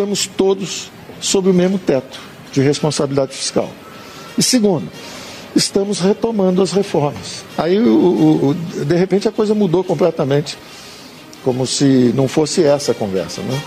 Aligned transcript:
estamos 0.00 0.26
todos 0.26 0.90
sob 1.20 1.50
o 1.50 1.52
mesmo 1.52 1.78
teto 1.78 2.18
de 2.52 2.62
responsabilidade 2.62 3.34
fiscal. 3.34 3.70
E 4.38 4.42
segundo, 4.42 4.88
estamos 5.54 6.00
retomando 6.00 6.62
as 6.62 6.72
reformas. 6.72 7.44
Aí, 7.58 7.78
o, 7.78 7.94
o, 7.94 8.48
o, 8.48 8.54
de 8.54 8.96
repente, 8.96 9.28
a 9.28 9.32
coisa 9.32 9.54
mudou 9.54 9.84
completamente, 9.84 10.56
como 11.44 11.66
se 11.66 12.14
não 12.14 12.26
fosse 12.26 12.64
essa 12.64 12.92
a 12.92 12.94
conversa, 12.94 13.42
né? 13.42 13.60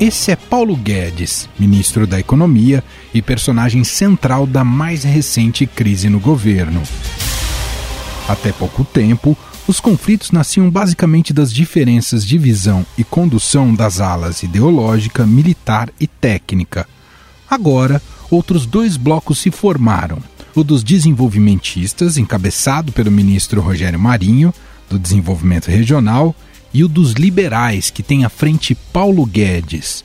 Esse 0.00 0.30
é 0.30 0.36
Paulo 0.36 0.74
Guedes, 0.74 1.46
ministro 1.58 2.06
da 2.06 2.18
Economia 2.18 2.82
e 3.12 3.20
personagem 3.20 3.84
central 3.84 4.46
da 4.46 4.64
mais 4.64 5.04
recente 5.04 5.66
crise 5.66 6.08
no 6.08 6.20
governo. 6.20 6.82
Até 8.26 8.50
pouco 8.50 8.82
tempo, 8.82 9.36
os 9.68 9.80
conflitos 9.80 10.30
nasciam 10.30 10.70
basicamente 10.70 11.30
das 11.30 11.52
diferenças 11.52 12.24
de 12.24 12.38
visão 12.38 12.86
e 12.96 13.04
condução 13.04 13.74
das 13.74 14.00
alas 14.00 14.42
ideológica, 14.42 15.26
militar 15.26 15.90
e 16.00 16.06
técnica. 16.06 16.88
Agora, 17.48 18.00
outros 18.30 18.64
dois 18.64 18.96
blocos 18.96 19.38
se 19.38 19.50
formaram: 19.50 20.22
o 20.54 20.64
dos 20.64 20.82
desenvolvimentistas, 20.82 22.16
encabeçado 22.16 22.92
pelo 22.92 23.10
ministro 23.10 23.60
Rogério 23.60 24.00
Marinho, 24.00 24.54
do 24.88 24.98
Desenvolvimento 24.98 25.68
Regional, 25.68 26.34
e 26.72 26.82
o 26.82 26.88
dos 26.88 27.12
liberais, 27.12 27.90
que 27.90 28.02
tem 28.02 28.24
à 28.24 28.30
frente 28.30 28.74
Paulo 28.74 29.26
Guedes. 29.26 30.02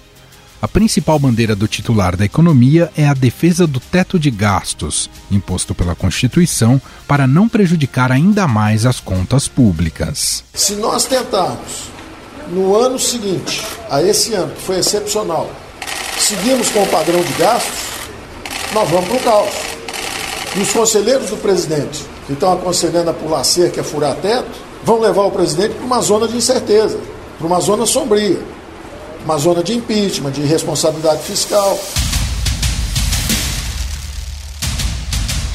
A 0.64 0.68
principal 0.70 1.20
bandeira 1.20 1.58
do 1.58 1.68
titular 1.68 2.16
da 2.16 2.24
economia 2.24 2.90
é 2.96 3.06
a 3.06 3.14
defesa 3.14 3.68
do 3.68 3.82
teto 3.82 4.18
de 4.18 4.32
gastos, 4.32 5.10
imposto 5.30 5.76
pela 5.76 5.94
Constituição, 5.94 6.82
para 7.06 7.28
não 7.28 7.50
prejudicar 7.50 8.14
ainda 8.14 8.48
mais 8.48 8.86
as 8.86 8.98
contas 8.98 9.46
públicas. 9.46 10.42
Se 10.54 10.76
nós 10.76 11.04
tentarmos, 11.04 11.90
no 12.50 12.78
ano 12.78 12.98
seguinte, 12.98 13.62
a 13.90 14.02
esse 14.02 14.36
ano, 14.36 14.54
que 14.56 14.62
foi 14.62 14.80
excepcional, 14.80 15.52
seguirmos 16.18 16.70
com 16.70 16.84
o 16.84 16.88
padrão 16.88 17.22
de 17.22 17.34
gastos, 17.34 17.84
nós 18.74 18.90
vamos 18.90 19.10
para 19.10 19.18
o 19.18 19.20
caos. 19.20 19.54
E 20.56 20.62
os 20.62 20.72
conselheiros 20.72 21.30
do 21.30 21.36
presidente, 21.36 22.06
que 22.26 22.32
estão 22.32 22.54
aconselhando 22.54 23.10
a 23.10 23.14
pular 23.14 23.44
cerca, 23.44 23.82
a 23.82 23.84
furar 23.84 24.16
teto, 24.16 24.50
vão 24.86 25.02
levar 25.02 25.24
o 25.24 25.32
presidente 25.32 25.74
para 25.74 25.86
uma 25.86 26.00
zona 26.00 26.26
de 26.26 26.38
incerteza, 26.38 26.98
para 27.38 27.48
uma 27.48 27.60
zona 27.60 27.86
sombria, 27.86 28.40
uma 29.24 29.38
zona 29.38 29.64
de 29.64 29.74
impeachment, 29.74 30.32
de 30.32 30.42
responsabilidade 30.42 31.22
fiscal. 31.24 31.80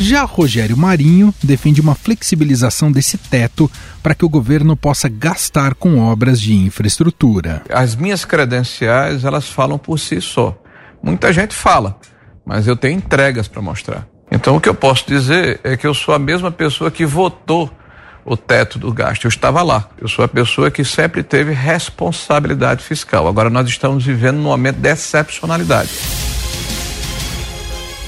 Já 0.01 0.23
Rogério 0.25 0.77
Marinho 0.77 1.35
defende 1.43 1.81
uma 1.81 1.95
flexibilização 1.95 2.91
desse 2.91 3.19
teto 3.19 3.69
para 4.01 4.15
que 4.15 4.25
o 4.25 4.29
governo 4.29 4.77
possa 4.77 5.09
gastar 5.09 5.75
com 5.75 5.99
obras 5.99 6.41
de 6.41 6.55
infraestrutura. 6.55 7.63
As 7.69 7.97
minhas 7.97 8.25
credenciais, 8.25 9.25
elas 9.25 9.49
falam 9.49 9.77
por 9.77 9.99
si 9.99 10.21
só. 10.21 10.57
Muita 11.03 11.33
gente 11.33 11.53
fala, 11.53 11.99
mas 12.47 12.69
eu 12.69 12.77
tenho 12.77 12.97
entregas 12.97 13.49
para 13.49 13.61
mostrar. 13.61 14.07
Então 14.31 14.57
o 14.57 14.61
que 14.61 14.69
eu 14.69 14.75
posso 14.75 15.05
dizer 15.07 15.61
é 15.65 15.77
que 15.77 15.87
eu 15.87 15.95
sou 15.95 16.15
a 16.15 16.19
mesma 16.19 16.51
pessoa 16.53 16.93
que 16.93 17.05
votou 17.05 17.69
o 18.25 18.37
teto 18.37 18.79
do 18.79 18.93
gasto. 18.93 19.25
Eu 19.25 19.29
estava 19.29 19.63
lá. 19.63 19.89
Eu 20.01 20.09
sou 20.09 20.25
a 20.25 20.29
pessoa 20.29 20.71
que 20.71 20.85
sempre 20.85 21.23
teve 21.23 21.53
responsabilidade 21.53 22.85
fiscal. 22.85 23.27
Agora 23.27 23.51
nós 23.51 23.69
estamos 23.69 24.05
vivendo 24.05 24.37
num 24.37 24.45
momento 24.45 24.77
de 24.77 24.89
excepcionalidade. 24.89 25.91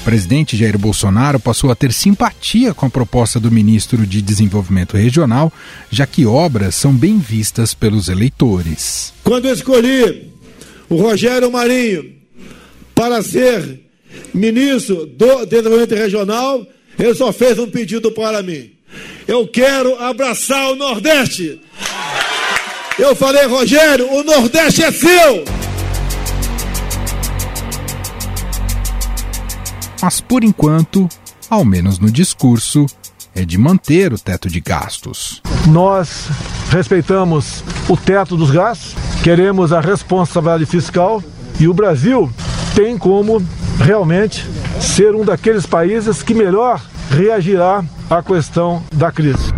O 0.01 0.03
presidente 0.03 0.57
Jair 0.57 0.79
Bolsonaro 0.79 1.39
passou 1.39 1.69
a 1.69 1.75
ter 1.75 1.93
simpatia 1.93 2.73
com 2.73 2.87
a 2.87 2.89
proposta 2.89 3.39
do 3.39 3.51
ministro 3.51 4.05
de 4.07 4.19
Desenvolvimento 4.19 4.97
Regional, 4.97 5.53
já 5.91 6.07
que 6.07 6.25
obras 6.25 6.73
são 6.73 6.91
bem 6.91 7.19
vistas 7.19 7.75
pelos 7.75 8.09
eleitores. 8.09 9.13
Quando 9.23 9.45
eu 9.45 9.53
escolhi 9.53 10.33
o 10.89 10.95
Rogério 10.95 11.51
Marinho 11.51 12.15
para 12.95 13.21
ser 13.21 13.79
ministro 14.33 15.05
do 15.05 15.45
Desenvolvimento 15.45 15.93
Regional, 15.93 16.65
ele 16.97 17.13
só 17.13 17.31
fez 17.31 17.59
um 17.59 17.69
pedido 17.69 18.11
para 18.11 18.41
mim 18.41 18.71
eu 19.27 19.47
quero 19.47 19.97
abraçar 20.01 20.71
o 20.71 20.75
Nordeste. 20.75 21.59
Eu 22.99 23.15
falei, 23.15 23.45
Rogério, 23.45 24.11
o 24.11 24.23
Nordeste 24.23 24.83
é 24.83 24.91
seu. 24.91 25.45
Mas 30.01 30.19
por 30.19 30.43
enquanto, 30.43 31.07
ao 31.49 31.63
menos 31.63 31.99
no 31.99 32.11
discurso, 32.11 32.85
é 33.33 33.45
de 33.45 33.57
manter 33.57 34.11
o 34.13 34.19
teto 34.19 34.49
de 34.49 34.59
gastos. 34.59 35.41
Nós 35.67 36.27
respeitamos 36.69 37.63
o 37.87 37.95
teto 37.95 38.35
dos 38.35 38.51
gastos, 38.51 38.95
queremos 39.23 39.71
a 39.71 39.79
responsabilidade 39.79 40.65
fiscal 40.65 41.23
e 41.59 41.67
o 41.67 41.73
Brasil 41.73 42.31
tem 42.75 42.97
como 42.97 43.41
realmente 43.79 44.45
ser 44.79 45.15
um 45.15 45.23
daqueles 45.23 45.65
países 45.65 46.23
que 46.23 46.33
melhor 46.33 46.81
reagirá 47.09 47.83
à 48.11 48.21
questão 48.21 48.83
da 48.93 49.09
crise. 49.09 49.53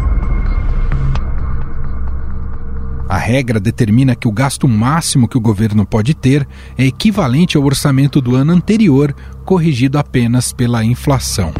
A 3.10 3.18
regra 3.18 3.60
determina 3.60 4.16
que 4.16 4.28
o 4.28 4.32
gasto 4.32 4.68
máximo 4.68 5.28
que 5.28 5.38
o 5.38 5.42
governo 5.42 5.86
pode 5.86 6.14
ter 6.14 6.48
é 6.78 6.86
equivalente 6.86 7.58
ao 7.58 7.64
orçamento 7.64 8.22
do 8.22 8.36
ano 8.36 8.54
anterior, 8.54 9.16
corrigido 9.44 9.98
apenas 9.98 10.54
pela 10.54 10.86
inflação. 10.86 11.52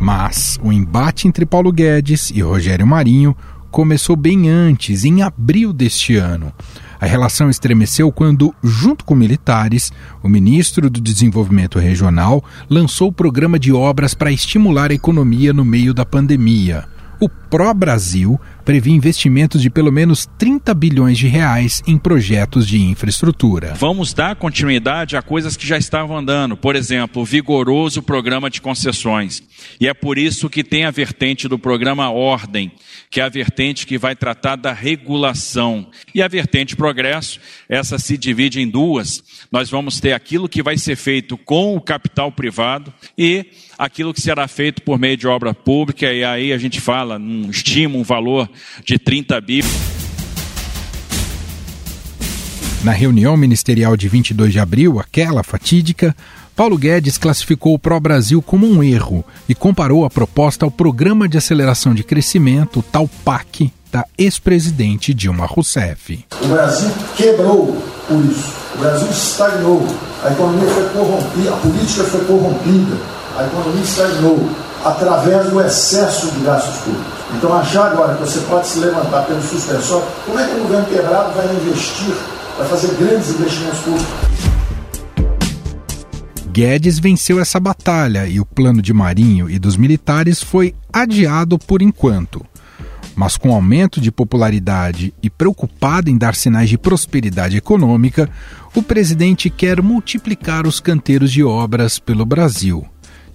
Mas 0.00 0.58
o 0.60 0.72
embate 0.72 1.28
entre 1.28 1.46
Paulo 1.46 1.72
Guedes 1.72 2.30
e 2.30 2.40
Rogério 2.40 2.86
Marinho 2.86 3.36
começou 3.70 4.16
bem 4.16 4.48
antes, 4.48 5.04
em 5.04 5.22
abril 5.22 5.72
deste 5.72 6.16
ano. 6.16 6.52
A 7.00 7.06
relação 7.06 7.48
estremeceu 7.48 8.10
quando, 8.10 8.54
junto 8.62 9.04
com 9.04 9.14
militares, 9.14 9.92
o 10.22 10.28
ministro 10.28 10.90
do 10.90 11.00
Desenvolvimento 11.00 11.78
Regional 11.78 12.44
lançou 12.68 13.08
o 13.08 13.12
programa 13.12 13.58
de 13.58 13.72
obras 13.72 14.14
para 14.14 14.32
estimular 14.32 14.90
a 14.90 14.94
economia 14.94 15.52
no 15.52 15.64
meio 15.64 15.94
da 15.94 16.04
pandemia. 16.04 16.86
O 17.20 17.28
Pro 17.28 17.72
Prevê 18.68 18.90
investimentos 18.90 19.62
de 19.62 19.70
pelo 19.70 19.90
menos 19.90 20.28
30 20.36 20.74
bilhões 20.74 21.16
de 21.16 21.26
reais 21.26 21.82
em 21.86 21.96
projetos 21.96 22.68
de 22.68 22.78
infraestrutura. 22.78 23.72
Vamos 23.72 24.12
dar 24.12 24.36
continuidade 24.36 25.16
a 25.16 25.22
coisas 25.22 25.56
que 25.56 25.66
já 25.66 25.78
estavam 25.78 26.14
andando, 26.14 26.54
por 26.54 26.76
exemplo, 26.76 27.22
o 27.22 27.24
vigoroso 27.24 28.02
programa 28.02 28.50
de 28.50 28.60
concessões. 28.60 29.42
E 29.80 29.88
é 29.88 29.94
por 29.94 30.18
isso 30.18 30.50
que 30.50 30.62
tem 30.62 30.84
a 30.84 30.90
vertente 30.90 31.48
do 31.48 31.58
programa 31.58 32.10
Ordem, 32.10 32.70
que 33.10 33.22
é 33.22 33.24
a 33.24 33.30
vertente 33.30 33.86
que 33.86 33.96
vai 33.96 34.14
tratar 34.14 34.56
da 34.56 34.74
regulação. 34.74 35.88
E 36.14 36.20
a 36.20 36.28
vertente 36.28 36.76
Progresso, 36.76 37.40
essa 37.70 37.98
se 37.98 38.18
divide 38.18 38.60
em 38.60 38.68
duas. 38.68 39.24
Nós 39.50 39.70
vamos 39.70 39.98
ter 39.98 40.12
aquilo 40.12 40.48
que 40.48 40.62
vai 40.62 40.76
ser 40.76 40.94
feito 40.94 41.38
com 41.38 41.74
o 41.74 41.80
capital 41.80 42.30
privado 42.30 42.92
e 43.16 43.46
aquilo 43.78 44.12
que 44.12 44.20
será 44.20 44.46
feito 44.46 44.82
por 44.82 44.98
meio 44.98 45.16
de 45.16 45.26
obra 45.26 45.54
pública, 45.54 46.12
e 46.12 46.22
aí 46.22 46.52
a 46.52 46.58
gente 46.58 46.80
fala, 46.82 47.18
um 47.18 47.48
estima 47.48 47.96
um 47.96 48.02
valor 48.02 48.48
de 48.84 48.98
30 48.98 49.40
bi. 49.40 49.64
Na 52.84 52.92
reunião 52.92 53.36
ministerial 53.38 53.96
de 53.96 54.06
22 54.06 54.52
de 54.52 54.60
abril, 54.60 55.00
aquela 55.00 55.42
fatídica, 55.42 56.14
Paulo 56.54 56.76
Guedes 56.76 57.16
classificou 57.16 57.72
o 57.72 57.78
Pró-Brasil 57.78 58.42
como 58.42 58.66
um 58.66 58.82
erro 58.82 59.24
e 59.48 59.54
comparou 59.54 60.04
a 60.04 60.10
proposta 60.10 60.66
ao 60.66 60.70
Programa 60.70 61.26
de 61.26 61.38
Aceleração 61.38 61.94
de 61.94 62.04
Crescimento, 62.04 62.84
tal 62.92 63.08
PAC, 63.24 63.72
da 63.90 64.04
ex-presidente 64.18 65.14
Dilma 65.14 65.46
Rousseff. 65.46 66.26
O 66.42 66.48
Brasil 66.48 66.90
quebrou 67.16 67.97
por 68.08 68.24
isso. 68.24 68.52
O 68.74 68.78
Brasil 68.78 69.08
estagnou. 69.08 69.86
A 70.24 70.32
economia 70.32 70.68
foi 70.68 70.88
corrompida, 70.88 71.52
a 71.52 71.56
política 71.58 72.04
foi 72.04 72.24
corrompida. 72.24 72.96
A 73.36 73.44
economia 73.44 73.82
estagnou 73.82 74.48
através 74.84 75.50
do 75.50 75.60
excesso 75.60 76.30
de 76.32 76.40
gastos 76.40 76.76
públicos. 76.78 77.18
Então, 77.36 77.52
achar 77.52 77.92
agora 77.92 78.14
que 78.14 78.20
você 78.20 78.40
pode 78.40 78.66
se 78.66 78.78
levantar 78.78 79.26
pelo 79.26 79.42
suspensório, 79.42 80.06
como 80.24 80.38
é 80.38 80.46
que 80.46 80.54
o 80.54 80.62
governo 80.62 80.86
quebrado 80.86 81.34
vai 81.34 81.46
investir, 81.54 82.14
vai 82.56 82.66
fazer 82.66 82.88
grandes 82.94 83.30
investimentos 83.30 83.80
públicos? 83.80 84.08
Guedes 86.50 86.98
venceu 86.98 87.38
essa 87.38 87.60
batalha 87.60 88.26
e 88.26 88.40
o 88.40 88.46
plano 88.46 88.82
de 88.82 88.92
Marinho 88.92 89.48
e 89.48 89.58
dos 89.58 89.76
militares 89.76 90.42
foi 90.42 90.74
adiado 90.92 91.58
por 91.58 91.82
enquanto. 91.82 92.44
Mas 93.18 93.36
com 93.36 93.52
aumento 93.52 94.00
de 94.00 94.12
popularidade 94.12 95.12
e 95.20 95.28
preocupado 95.28 96.08
em 96.08 96.16
dar 96.16 96.36
sinais 96.36 96.68
de 96.68 96.78
prosperidade 96.78 97.56
econômica, 97.56 98.30
o 98.76 98.80
presidente 98.80 99.50
quer 99.50 99.82
multiplicar 99.82 100.68
os 100.68 100.78
canteiros 100.78 101.32
de 101.32 101.42
obras 101.42 101.98
pelo 101.98 102.24
Brasil. 102.24 102.86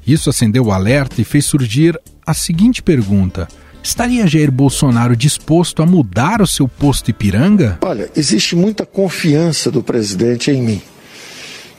Isso 0.07 0.29
acendeu 0.29 0.67
o 0.67 0.71
alerta 0.71 1.19
e 1.19 1.25
fez 1.25 1.43
surgir 1.43 1.99
a 2.25 2.33
seguinte 2.33 2.81
pergunta: 2.81 3.45
Estaria 3.83 4.25
Jair 4.25 4.49
Bolsonaro 4.49 5.17
disposto 5.17 5.83
a 5.83 5.85
mudar 5.85 6.41
o 6.41 6.47
seu 6.47 6.65
posto 6.65 7.11
Ipiranga? 7.11 7.79
Olha, 7.81 8.09
existe 8.15 8.55
muita 8.55 8.85
confiança 8.85 9.69
do 9.69 9.83
presidente 9.83 10.49
em 10.49 10.61
mim. 10.61 10.81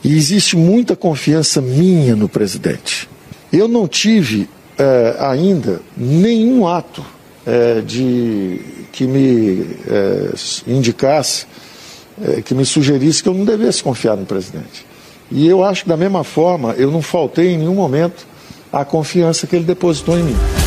E 0.03 0.15
existe 0.15 0.55
muita 0.55 0.95
confiança 0.95 1.59
minha 1.59 2.15
no 2.15 2.29
presidente. 2.29 3.09
Eu 3.51 3.67
não 3.67 3.87
tive 3.87 4.47
é, 4.77 5.17
ainda 5.19 5.81
nenhum 5.97 6.67
ato 6.67 7.14
é, 7.45 7.81
de 7.81 8.59
que 8.91 9.05
me 9.05 9.65
é, 9.87 10.31
indicasse 10.67 11.45
é, 12.21 12.41
que 12.41 12.53
me 12.53 12.65
sugerisse 12.65 13.21
que 13.21 13.29
eu 13.29 13.33
não 13.33 13.45
devesse 13.45 13.83
confiar 13.83 14.15
no 14.15 14.25
presidente. 14.25 14.85
E 15.31 15.47
eu 15.47 15.63
acho 15.63 15.83
que, 15.83 15.89
da 15.89 15.97
mesma 15.97 16.23
forma, 16.23 16.73
eu 16.73 16.91
não 16.91 17.01
faltei 17.01 17.53
em 17.53 17.57
nenhum 17.57 17.75
momento 17.75 18.25
à 18.71 18.85
confiança 18.85 19.47
que 19.47 19.55
ele 19.55 19.65
depositou 19.65 20.17
em 20.17 20.23
mim. 20.23 20.64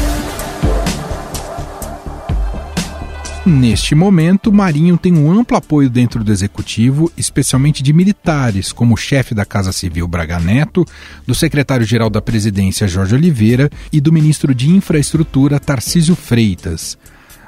Neste 3.49 3.95
momento, 3.95 4.53
Marinho 4.53 4.99
tem 4.99 5.15
um 5.15 5.33
amplo 5.33 5.56
apoio 5.56 5.89
dentro 5.89 6.23
do 6.23 6.31
executivo, 6.31 7.11
especialmente 7.17 7.83
de 7.83 7.95
militares, 7.95 8.73
como 8.73 8.93
o 8.93 8.97
chefe 8.97 9.35
da 9.35 9.43
Casa 9.43 9.73
Civil 9.73 10.06
Braga 10.06 10.39
Neto, 10.39 10.85
do 11.27 11.35
secretário-geral 11.35 12.11
da 12.11 12.21
Presidência 12.21 12.87
Jorge 12.87 13.15
Oliveira 13.15 13.71
e 13.91 14.03
do 14.03 14.12
ministro 14.12 14.55
de 14.55 14.69
Infraestrutura 14.69 15.59
Tarcísio 15.59 16.15
Freitas. 16.15 16.99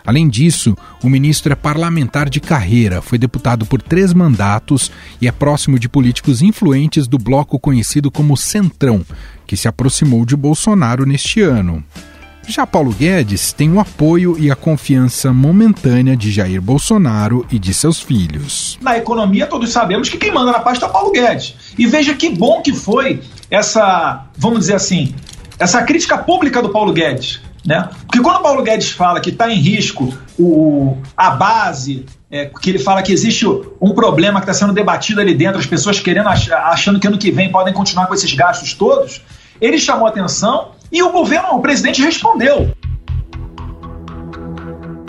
Além 0.02 0.26
disso, 0.26 0.75
o 1.05 1.11
ministro 1.11 1.52
é 1.52 1.55
parlamentar 1.55 2.31
de 2.31 2.41
carreira, 2.41 3.03
foi 3.03 3.19
deputado 3.19 3.67
por 3.67 3.82
três 3.82 4.14
mandatos 4.14 4.91
e 5.20 5.29
é 5.29 5.32
próximo 5.32 5.79
de 5.79 5.87
políticos 5.87 6.41
influentes 6.41 7.06
do 7.06 7.19
bloco 7.19 7.61
conhecido 7.61 8.11
como 8.11 8.38
Centrão, 8.38 9.05
que 9.46 9.55
se 9.55 9.69
aproximou 9.69 10.25
de 10.25 10.35
Bolsonaro 10.35 11.05
neste 11.05 11.43
ano. 11.43 11.85
Já 12.50 12.67
Paulo 12.67 12.91
Guedes 12.91 13.52
tem 13.52 13.73
o 13.73 13.79
apoio 13.79 14.37
e 14.37 14.50
a 14.50 14.56
confiança 14.56 15.32
momentânea 15.32 16.17
de 16.17 16.32
Jair 16.32 16.61
Bolsonaro 16.61 17.47
e 17.49 17.61
de 17.61 17.73
seus 17.73 18.00
filhos. 18.00 18.76
Na 18.82 18.99
economia, 18.99 19.47
todos 19.47 19.70
sabemos 19.70 20.08
que 20.08 20.19
quem 20.19 20.32
manda 20.32 20.50
na 20.50 20.58
pasta 20.58 20.87
é 20.87 20.88
Paulo 20.88 21.12
Guedes. 21.12 21.55
E 21.79 21.87
veja 21.87 22.12
que 22.12 22.29
bom 22.29 22.61
que 22.61 22.73
foi 22.73 23.23
essa, 23.49 24.26
vamos 24.37 24.61
dizer 24.61 24.75
assim, 24.75 25.14
essa 25.61 25.81
crítica 25.85 26.19
pública 26.19 26.61
do 26.61 26.70
Paulo 26.70 26.93
Guedes. 26.93 27.41
Né? 27.64 27.88
Porque 28.05 28.20
quando 28.20 28.38
o 28.38 28.43
Paulo 28.43 28.64
Guedes 28.64 28.91
fala 28.91 29.20
que 29.20 29.31
está 29.31 29.49
em 29.49 29.61
risco 29.61 30.12
o, 30.37 30.96
a 31.17 31.31
base, 31.31 32.05
é, 32.29 32.46
que 32.46 32.69
ele 32.69 32.81
fala 32.81 33.00
que 33.00 33.12
existe 33.12 33.46
um 33.81 33.93
problema 33.94 34.41
que 34.41 34.50
está 34.50 34.55
sendo 34.55 34.73
debatido 34.73 35.20
ali 35.20 35.37
dentro, 35.37 35.61
as 35.61 35.67
pessoas 35.67 36.00
querendo 36.00 36.29
achando 36.29 36.99
que 36.99 37.06
ano 37.06 37.17
que 37.17 37.31
vem 37.31 37.53
podem 37.53 37.73
continuar 37.73 38.08
com 38.08 38.14
esses 38.14 38.35
gastos 38.35 38.75
todos, 38.75 39.23
ele 39.61 39.79
chamou 39.79 40.08
atenção 40.08 40.80
e 40.92 41.02
o 41.02 41.10
governo, 41.10 41.54
o 41.54 41.60
presidente 41.60 42.02
respondeu. 42.02 42.70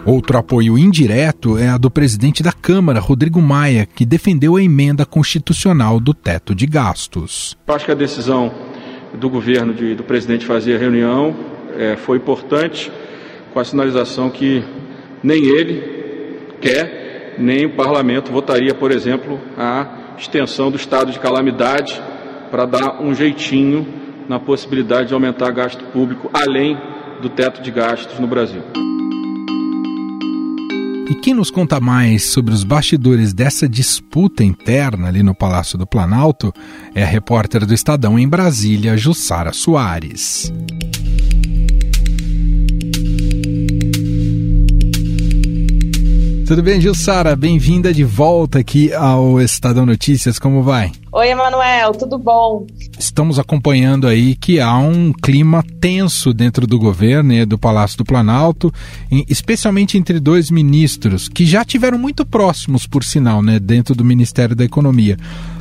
Outro 0.06 0.38
apoio 0.38 0.80
indireto 0.80 1.60
é 1.60 1.68
a 1.68 1.78
do 1.78 1.92
presidente 1.92 2.42
da 2.42 2.51
Câmara, 2.51 3.00
Rodrigo 3.00 3.39
Maia, 3.39 3.86
que 3.86 4.04
defendeu 4.04 4.56
a 4.56 4.63
emenda 4.63 5.06
constitucional 5.06 6.00
do 6.00 6.12
teto 6.12 6.56
de 6.56 6.66
gastos. 6.66 7.56
Eu 7.68 7.75
acho 7.75 7.86
que 7.86 7.92
a 7.92 7.95
decisão 7.95 8.51
do 9.13 9.30
governo, 9.30 9.74
de, 9.74 9.94
do 9.94 10.04
presidente 10.04 10.45
fazer 10.45 10.75
a 10.75 10.80
reunião, 10.80 11.36
é, 11.78 11.95
foi 11.95 12.18
importante, 12.18 12.92
com 13.54 13.60
a 13.60 13.63
sinalização 13.63 14.30
que 14.31 14.63
nem 15.22 15.44
ele 15.44 16.48
quer, 16.60 17.36
nem 17.38 17.68
o 17.68 17.75
parlamento 17.75 18.31
votaria, 18.31 18.74
por 18.74 18.92
exemplo, 18.92 19.39
a 19.56 20.16
extensão 20.18 20.72
do 20.72 20.77
estado 20.77 21.12
de 21.12 21.19
calamidade 21.19 22.01
para 22.50 22.66
dar 22.66 23.01
um 23.01 23.13
jeitinho 23.13 23.86
na 24.28 24.40
possibilidade 24.40 25.10
de 25.10 25.14
aumentar 25.14 25.52
gasto 25.52 25.84
público 25.86 26.30
além 26.34 26.78
do 27.22 27.30
teto 27.30 27.62
de 27.62 27.72
gastos 27.72 28.20
no 28.20 28.28
Brasil. 28.28 28.62
E 31.10 31.16
quem 31.16 31.34
nos 31.34 31.52
conta 31.52 31.80
mais 31.80 32.24
sobre 32.24 32.54
os 32.54 32.64
bastidores 32.64 33.34
dessa 33.34 33.68
disputa 33.68 34.46
interna 34.46 35.10
ali 35.10 35.22
no 35.22 35.36
Palácio 35.36 35.78
do 35.78 35.86
Planalto 35.86 36.54
é 36.96 37.04
a 37.04 37.06
repórter 37.06 37.66
do 37.66 37.74
Estadão 37.74 38.18
em 38.18 38.28
Brasília, 38.28 38.96
Jussara 38.96 39.52
Soares. 39.52 40.52
Tudo 46.51 46.63
bem, 46.63 46.81
Jussara? 46.81 47.33
Bem-vinda 47.33 47.94
de 47.94 48.03
volta 48.03 48.59
aqui 48.59 48.94
ao 48.94 49.39
Estadão 49.39 49.86
Notícias. 49.86 50.38
Como 50.38 50.62
vai? 50.62 50.92
Oi, 51.09 51.30
Emanuel, 51.30 51.94
tudo 51.94 52.18
bom? 52.18 52.68
Estamos 53.00 53.39
acompanhando 53.39 54.06
aí 54.06 54.36
que 54.36 54.59
há 54.59 54.77
um 54.77 55.13
clima 55.13 55.63
tenso 55.80 56.33
dentro 56.33 56.68
do 56.68 56.77
governo 56.77 57.31
e 57.31 57.45
do 57.45 57.57
Palácio 57.57 58.00
do 58.00 58.03
Planalto, 58.03 58.69
especialmente 59.30 59.98
entre 59.98 60.19
dois 60.19 60.51
ministros 60.51 61.30
que 61.30 61.45
já 61.45 61.63
tiveram 61.63 61.98
muito 61.98 62.25
próximos, 62.25 62.86
por 62.86 63.06
sinal, 63.06 63.42
né, 63.42 63.57
dentro 63.57 63.95
do 63.95 64.03
Ministério 64.03 64.53
da 64.53 64.65
Economia. 64.65 65.15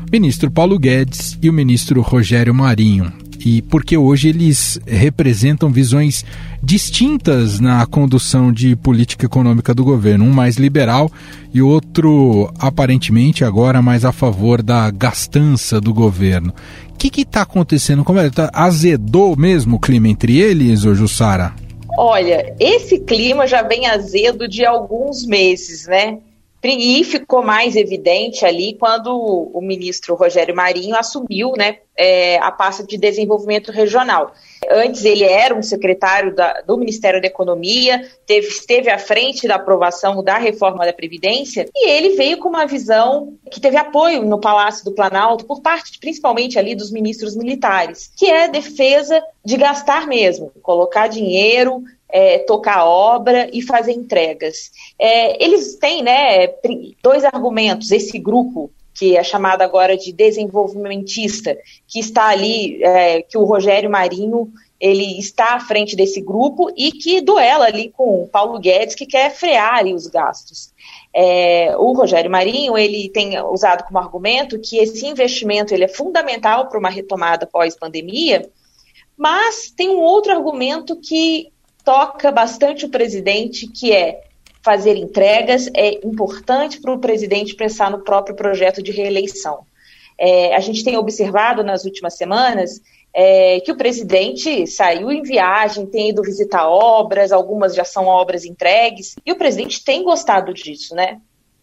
O 0.08 0.10
ministro 0.10 0.50
Paulo 0.50 0.76
Guedes 0.76 1.38
e 1.40 1.48
o 1.48 1.52
ministro 1.52 2.00
Rogério 2.00 2.52
Marinho 2.52 3.12
e 3.44 3.62
porque 3.62 3.96
hoje 3.96 4.28
eles 4.28 4.78
representam 4.86 5.70
visões 5.70 6.24
distintas 6.62 7.58
na 7.58 7.86
condução 7.86 8.52
de 8.52 8.76
política 8.76 9.24
econômica 9.24 9.74
do 9.74 9.82
governo, 9.82 10.26
um 10.26 10.32
mais 10.32 10.56
liberal 10.56 11.10
e 11.52 11.62
outro 11.62 12.52
aparentemente 12.58 13.44
agora 13.44 13.80
mais 13.80 14.04
a 14.04 14.12
favor 14.12 14.62
da 14.62 14.90
gastança 14.90 15.80
do 15.80 15.94
governo. 15.94 16.52
O 16.90 16.98
que 16.98 17.22
está 17.22 17.42
acontecendo? 17.42 18.04
Como 18.04 18.18
é? 18.18 18.28
Tá, 18.28 18.50
azedou 18.52 19.34
mesmo 19.36 19.76
o 19.76 19.80
clima 19.80 20.08
entre 20.08 20.38
eles, 20.38 20.84
ô 20.84 20.94
Jussara? 20.94 21.54
Olha, 21.96 22.54
esse 22.60 22.98
clima 23.00 23.46
já 23.46 23.62
vem 23.62 23.86
azedo 23.86 24.46
de 24.46 24.64
alguns 24.66 25.26
meses, 25.26 25.86
né? 25.86 26.18
E 26.62 27.02
ficou 27.04 27.42
mais 27.42 27.74
evidente 27.74 28.44
ali 28.44 28.76
quando 28.78 29.08
o 29.10 29.60
ministro 29.62 30.14
Rogério 30.14 30.54
Marinho 30.54 30.94
assumiu 30.94 31.52
né, 31.56 31.78
é, 31.96 32.38
a 32.38 32.52
pasta 32.52 32.84
de 32.84 32.98
desenvolvimento 32.98 33.72
regional. 33.72 34.32
Antes 34.70 35.04
ele 35.04 35.24
era 35.24 35.54
um 35.54 35.62
secretário 35.62 36.34
da, 36.34 36.60
do 36.60 36.76
Ministério 36.76 37.20
da 37.20 37.26
Economia, 37.26 38.06
teve, 38.26 38.46
esteve 38.46 38.90
à 38.90 38.98
frente 38.98 39.48
da 39.48 39.54
aprovação 39.54 40.22
da 40.22 40.36
reforma 40.36 40.84
da 40.84 40.92
Previdência, 40.92 41.66
e 41.74 41.90
ele 41.90 42.16
veio 42.16 42.38
com 42.38 42.50
uma 42.50 42.66
visão 42.66 43.34
que 43.50 43.60
teve 43.60 43.78
apoio 43.78 44.22
no 44.22 44.38
Palácio 44.38 44.84
do 44.84 44.92
Planalto 44.92 45.46
por 45.46 45.62
parte 45.62 45.98
principalmente 45.98 46.58
ali 46.58 46.74
dos 46.74 46.90
ministros 46.90 47.34
militares, 47.34 48.10
que 48.16 48.26
é 48.26 48.48
defesa 48.48 49.22
de 49.44 49.56
gastar 49.56 50.06
mesmo, 50.06 50.52
colocar 50.62 51.08
dinheiro 51.08 51.82
é, 52.12 52.38
tocar 52.40 52.84
obra 52.84 53.48
e 53.52 53.62
fazer 53.62 53.92
entregas. 53.92 54.70
É, 54.98 55.42
eles 55.42 55.76
têm 55.76 56.02
né, 56.02 56.48
dois 57.02 57.24
argumentos, 57.24 57.90
esse 57.90 58.18
grupo 58.18 58.70
que 58.94 59.16
é 59.16 59.22
chamado 59.22 59.62
agora 59.62 59.96
de 59.96 60.12
desenvolvimentista, 60.12 61.56
que 61.88 62.00
está 62.00 62.28
ali, 62.28 62.82
é, 62.82 63.22
que 63.22 63.38
o 63.38 63.44
Rogério 63.44 63.88
Marinho 63.88 64.52
ele 64.80 65.18
está 65.18 65.54
à 65.54 65.60
frente 65.60 65.94
desse 65.94 66.20
grupo 66.20 66.70
e 66.76 66.90
que 66.90 67.20
duela 67.20 67.66
ali 67.66 67.90
com 67.90 68.22
o 68.22 68.28
Paulo 68.28 68.58
Guedes, 68.58 68.94
que 68.94 69.06
quer 69.06 69.30
frear 69.30 69.84
os 69.86 70.06
gastos. 70.06 70.72
É, 71.14 71.74
o 71.76 71.92
Rogério 71.92 72.30
Marinho 72.30 72.78
ele 72.78 73.10
tem 73.10 73.40
usado 73.42 73.84
como 73.84 73.98
argumento 73.98 74.58
que 74.58 74.78
esse 74.78 75.06
investimento 75.06 75.74
ele 75.74 75.84
é 75.84 75.88
fundamental 75.88 76.68
para 76.68 76.78
uma 76.78 76.88
retomada 76.88 77.46
pós-pandemia, 77.46 78.48
mas 79.16 79.70
tem 79.70 79.90
um 79.90 80.00
outro 80.00 80.32
argumento 80.32 80.96
que 80.96 81.52
toca 81.90 82.30
bastante 82.30 82.86
o 82.86 82.88
presidente, 82.88 83.66
que 83.66 83.92
é 83.92 84.20
fazer 84.62 84.94
entregas. 84.94 85.68
É 85.74 86.06
importante 86.06 86.80
para 86.80 86.92
o 86.92 87.00
presidente 87.00 87.56
pensar 87.56 87.90
no 87.90 88.04
próprio 88.04 88.36
projeto 88.36 88.80
de 88.80 88.92
reeleição. 88.92 89.66
É, 90.16 90.54
a 90.54 90.60
gente 90.60 90.84
tem 90.84 90.96
observado 90.96 91.64
nas 91.64 91.84
últimas 91.84 92.16
semanas 92.16 92.80
é, 93.12 93.58
que 93.58 93.72
o 93.72 93.76
presidente 93.76 94.68
saiu 94.68 95.10
em 95.10 95.22
viagem, 95.22 95.84
tem 95.84 96.10
ido 96.10 96.22
visitar 96.22 96.68
obras, 96.68 97.32
algumas 97.32 97.74
já 97.74 97.84
são 97.84 98.06
obras 98.06 98.44
entregues, 98.44 99.16
e 99.26 99.32
o 99.32 99.36
presidente 99.36 99.82
tem 99.82 100.04
gostado 100.04 100.54
disso, 100.54 100.94
né? 100.94 101.20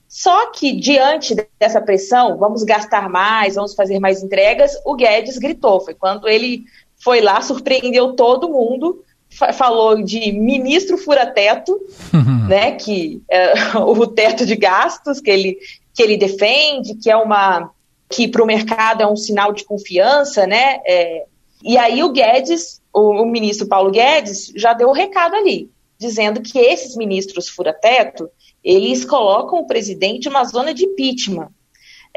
Só 0.09 0.51
que, 0.51 0.73
diante 0.73 1.35
dessa 1.57 1.79
pressão, 1.79 2.37
vamos 2.37 2.63
gastar 2.63 3.07
mais, 3.07 3.55
vamos 3.55 3.73
fazer 3.73 3.97
mais 3.97 4.21
entregas, 4.21 4.77
o 4.85 4.93
Guedes 4.93 5.37
gritou. 5.37 5.79
Foi 5.79 5.93
quando 5.93 6.27
ele 6.27 6.63
foi 7.01 7.21
lá, 7.21 7.41
surpreendeu 7.41 8.13
todo 8.13 8.49
mundo 8.49 9.05
falou 9.53 10.01
de 10.01 10.31
ministro 10.31 10.97
fura-teto, 10.97 11.79
uhum. 12.13 12.47
né, 12.47 12.71
que 12.71 13.21
é, 13.29 13.53
o 13.77 14.07
teto 14.07 14.45
de 14.45 14.55
gastos 14.55 15.19
que 15.19 15.29
ele, 15.29 15.57
que 15.93 16.01
ele 16.01 16.17
defende, 16.17 16.95
que 16.95 17.09
é 17.09 17.15
uma 17.15 17.71
que 18.09 18.27
para 18.27 18.41
o 18.41 18.47
mercado 18.47 19.03
é 19.03 19.07
um 19.07 19.17
sinal 19.17 19.51
de 19.51 19.65
confiança, 19.65 20.47
né? 20.47 20.79
É, 20.85 21.25
e 21.61 21.77
aí 21.77 22.01
o 22.03 22.11
Guedes, 22.11 22.81
o, 22.93 23.21
o, 23.21 23.25
ministro 23.25 23.67
Paulo 23.67 23.91
Guedes, 23.91 24.51
já 24.55 24.73
deu 24.73 24.89
o 24.89 24.93
recado 24.93 25.35
ali, 25.35 25.69
dizendo 25.99 26.41
que 26.41 26.57
esses 26.57 26.95
ministros 26.95 27.49
fura-teto, 27.49 28.29
eles 28.63 29.03
colocam 29.03 29.59
o 29.59 29.67
presidente 29.67 30.29
numa 30.29 30.45
zona 30.45 30.73
de 30.73 30.85
impeachment. 30.85 31.49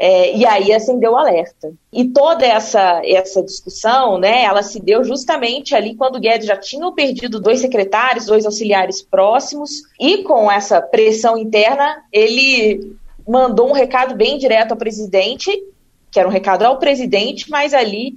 É, 0.03 0.35
e 0.35 0.47
aí 0.47 0.73
acendeu 0.73 1.11
o 1.11 1.15
alerta. 1.15 1.71
E 1.93 2.05
toda 2.05 2.43
essa, 2.43 3.03
essa 3.05 3.43
discussão, 3.43 4.17
né, 4.17 4.45
ela 4.45 4.63
se 4.63 4.79
deu 4.79 5.03
justamente 5.03 5.75
ali 5.75 5.93
quando 5.93 6.15
o 6.15 6.19
Guedes 6.19 6.47
já 6.47 6.57
tinha 6.57 6.91
perdido 6.91 7.39
dois 7.39 7.59
secretários, 7.59 8.25
dois 8.25 8.43
auxiliares 8.43 9.03
próximos, 9.03 9.83
e 9.99 10.23
com 10.23 10.51
essa 10.51 10.81
pressão 10.81 11.37
interna, 11.37 12.03
ele 12.11 12.97
mandou 13.27 13.69
um 13.69 13.73
recado 13.73 14.15
bem 14.15 14.39
direto 14.39 14.71
ao 14.71 14.77
presidente, 14.77 15.51
que 16.09 16.19
era 16.19 16.27
um 16.27 16.31
recado 16.31 16.63
ao 16.63 16.79
presidente, 16.79 17.47
mas 17.51 17.71
ali 17.71 18.15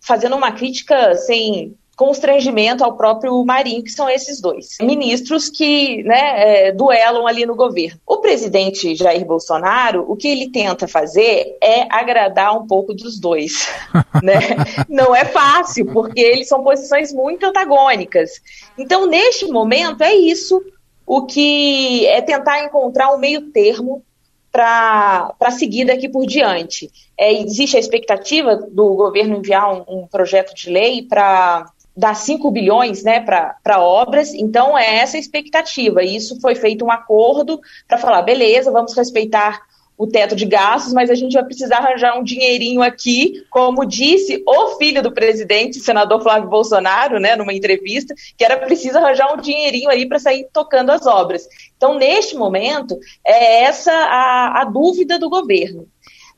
fazendo 0.00 0.36
uma 0.36 0.52
crítica 0.52 1.16
sem 1.16 1.74
constrangimento 1.96 2.84
ao 2.84 2.96
próprio 2.96 3.44
Marinho, 3.44 3.82
que 3.82 3.90
são 3.90 4.08
esses 4.08 4.40
dois 4.40 4.76
ministros 4.80 5.48
que 5.48 6.02
né, 6.02 6.68
é, 6.68 6.72
duelam 6.72 7.26
ali 7.26 7.46
no 7.46 7.54
governo. 7.54 8.00
O 8.06 8.18
presidente 8.18 8.94
Jair 8.94 9.24
Bolsonaro, 9.24 10.04
o 10.08 10.16
que 10.16 10.28
ele 10.28 10.50
tenta 10.50 10.88
fazer 10.88 11.56
é 11.62 11.86
agradar 11.90 12.56
um 12.58 12.66
pouco 12.66 12.92
dos 12.94 13.18
dois. 13.18 13.68
né? 14.22 14.40
Não 14.88 15.14
é 15.14 15.24
fácil, 15.24 15.86
porque 15.86 16.20
eles 16.20 16.48
são 16.48 16.62
posições 16.62 17.12
muito 17.12 17.46
antagônicas. 17.46 18.40
Então, 18.76 19.06
neste 19.06 19.46
momento, 19.46 20.02
é 20.02 20.14
isso 20.14 20.62
o 21.06 21.26
que 21.26 22.06
é 22.06 22.22
tentar 22.22 22.64
encontrar 22.64 23.14
um 23.14 23.18
meio 23.18 23.52
termo 23.52 24.02
para 24.50 25.50
seguir 25.50 25.84
daqui 25.84 26.08
por 26.08 26.26
diante. 26.26 26.88
É, 27.18 27.32
existe 27.32 27.76
a 27.76 27.80
expectativa 27.80 28.56
do 28.56 28.94
governo 28.94 29.36
enviar 29.36 29.72
um, 29.72 30.02
um 30.02 30.06
projeto 30.06 30.54
de 30.54 30.70
lei 30.70 31.02
para 31.02 31.66
dar 31.96 32.14
5 32.14 32.50
bilhões 32.50 33.04
né, 33.04 33.20
para 33.20 33.80
obras, 33.80 34.34
então 34.34 34.76
é 34.76 34.96
essa 34.96 35.16
a 35.16 35.20
expectativa. 35.20 36.02
Isso 36.02 36.40
foi 36.40 36.54
feito 36.54 36.84
um 36.84 36.90
acordo 36.90 37.60
para 37.86 37.98
falar, 37.98 38.22
beleza, 38.22 38.70
vamos 38.70 38.94
respeitar 38.96 39.62
o 39.96 40.08
teto 40.08 40.34
de 40.34 40.44
gastos, 40.44 40.92
mas 40.92 41.08
a 41.08 41.14
gente 41.14 41.34
vai 41.34 41.44
precisar 41.44 41.76
arranjar 41.76 42.18
um 42.18 42.24
dinheirinho 42.24 42.82
aqui, 42.82 43.44
como 43.48 43.86
disse 43.86 44.42
o 44.44 44.76
filho 44.76 45.00
do 45.00 45.12
presidente, 45.12 45.78
senador 45.78 46.20
Flávio 46.20 46.50
Bolsonaro, 46.50 47.20
né, 47.20 47.36
numa 47.36 47.54
entrevista, 47.54 48.12
que 48.36 48.44
era 48.44 48.56
preciso 48.56 48.98
arranjar 48.98 49.32
um 49.32 49.40
dinheirinho 49.40 49.88
aí 49.88 50.06
para 50.06 50.18
sair 50.18 50.48
tocando 50.52 50.90
as 50.90 51.06
obras. 51.06 51.46
Então, 51.76 51.96
neste 51.96 52.34
momento, 52.34 52.98
é 53.24 53.62
essa 53.62 53.92
a, 53.92 54.62
a 54.62 54.64
dúvida 54.64 55.16
do 55.16 55.30
governo. 55.30 55.86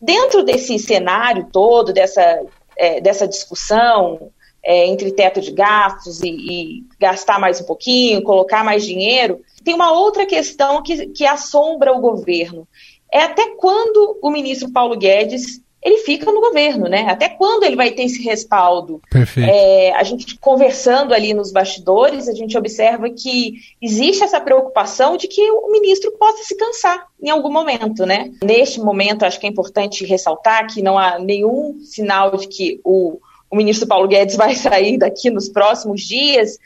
Dentro 0.00 0.42
desse 0.42 0.78
cenário 0.78 1.48
todo, 1.50 1.94
dessa, 1.94 2.42
é, 2.76 3.00
dessa 3.00 3.26
discussão, 3.26 4.30
é, 4.66 4.85
entre 4.85 5.12
teto 5.12 5.40
de 5.40 5.52
gastos 5.52 6.20
e, 6.20 6.28
e, 6.28 6.85
gastar 6.99 7.38
mais 7.38 7.61
um 7.61 7.64
pouquinho, 7.64 8.23
colocar 8.23 8.64
mais 8.64 8.85
dinheiro, 8.85 9.40
tem 9.64 9.73
uma 9.73 9.92
outra 9.92 10.26
questão 10.26 10.82
que, 10.82 11.06
que 11.06 11.25
assombra 11.25 11.92
o 11.92 12.00
governo. 12.00 12.66
É 13.12 13.20
até 13.20 13.54
quando 13.56 14.18
o 14.20 14.28
ministro 14.28 14.73
Paulo 14.73 14.96
Guedes 14.96 15.64
ele 15.80 15.99
fica 15.99 16.32
no 16.32 16.40
governo, 16.40 16.88
né? 16.88 17.06
Até 17.08 17.28
quando 17.28 17.62
ele 17.62 17.76
vai 17.76 17.92
ter 17.92 18.02
esse 18.02 18.20
respaldo? 18.20 19.00
Perfeito. 19.08 19.49
É, 19.49 19.92
a 19.92 20.02
gente 20.02 20.37
conversando 20.40 21.14
ali 21.14 21.32
nos 21.32 21.52
bastidores, 21.52 22.28
a 22.28 22.32
gente 22.32 22.58
observa 22.58 23.08
que 23.08 23.54
existe 23.80 24.25
essa 24.25 24.40
preocupação 24.40 25.16
de 25.16 25.28
que 25.28 25.49
o 25.49 25.70
ministro 25.70 26.11
possa 26.18 26.42
se 26.42 26.56
cansar 26.56 27.06
em 27.23 27.30
algum 27.30 27.52
momento, 27.52 28.04
né? 28.04 28.32
Neste 28.42 28.80
momento, 28.80 29.25
acho 29.25 29.38
que 29.38 29.46
é 29.46 29.49
importante 29.49 30.04
ressaltar 30.04 30.66
que 30.66 30.82
não 30.82 30.99
há 30.99 31.20
nenhum 31.20 31.78
sinal 31.85 32.37
de 32.37 32.49
que 32.49 32.80
o 32.82 33.20
o 33.50 33.56
ministro 33.56 33.86
Paulo 33.86 34.08
Guedes 34.08 34.36
vai 34.36 34.54
sair 34.56 34.98
daqui 34.98 35.30
nos 35.30 35.48
próximos 35.48 36.02
dias, 36.02 36.58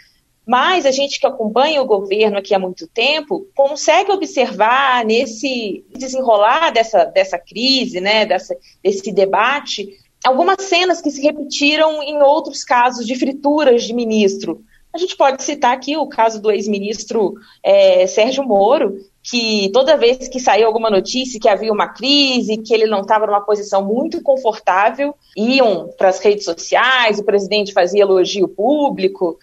mas 0.46 0.87
a 0.87 0.90
gente 0.90 1.20
que 1.20 1.26
acompanha 1.26 1.80
o 1.80 1.87
governo 1.87 2.38
aqui 2.38 2.54
há 2.54 2.58
muito 2.58 2.87
tempo 2.88 3.46
consegue 3.54 4.10
observar 4.10 5.04
nesse 5.04 5.84
desenrolar 5.96 6.70
dessa, 6.70 7.04
dessa 7.04 7.38
crise, 7.38 8.00
né, 8.00 8.26
dessa, 8.26 8.56
desse 8.82 9.12
debate, 9.12 9.88
algumas 10.25 10.62
cenas 10.62 11.00
que 11.00 11.10
se 11.10 11.22
repetiram 11.22 12.02
em 12.02 12.20
outros 12.22 12.64
casos 12.64 13.06
de 13.06 13.14
frituras 13.14 13.84
de 13.84 13.94
ministro. 13.94 14.62
A 14.92 14.99
gente 14.99 15.16
pode 15.16 15.42
citar 15.42 15.72
aqui 15.72 15.96
o 15.96 16.08
caso 16.08 16.42
do 16.42 16.50
ex-ministro 16.50 17.34
é, 17.62 18.06
Sérgio 18.06 18.42
Moro, 18.42 18.99
que 19.30 19.70
toda 19.72 19.96
vez 19.96 20.26
que 20.26 20.40
saiu 20.40 20.66
alguma 20.66 20.90
notícia 20.90 21.38
que 21.38 21.49
havia 21.49 21.72
uma 21.72 21.88
crise, 21.88 22.56
que 22.56 22.75
ele 22.75 22.87
não 22.87 23.02
estava 23.02 23.26
numa 23.26 23.40
posição 23.40 23.84
muito 23.84 24.20
confortável, 24.20 25.14
iam 25.37 25.88
para 25.96 26.08
as 26.08 26.18
redes 26.18 26.44
sociais, 26.44 27.18
o 27.18 27.25
presidente 27.25 27.72
fazia 27.72 28.02
elogio 28.02 28.49
público, 28.49 29.38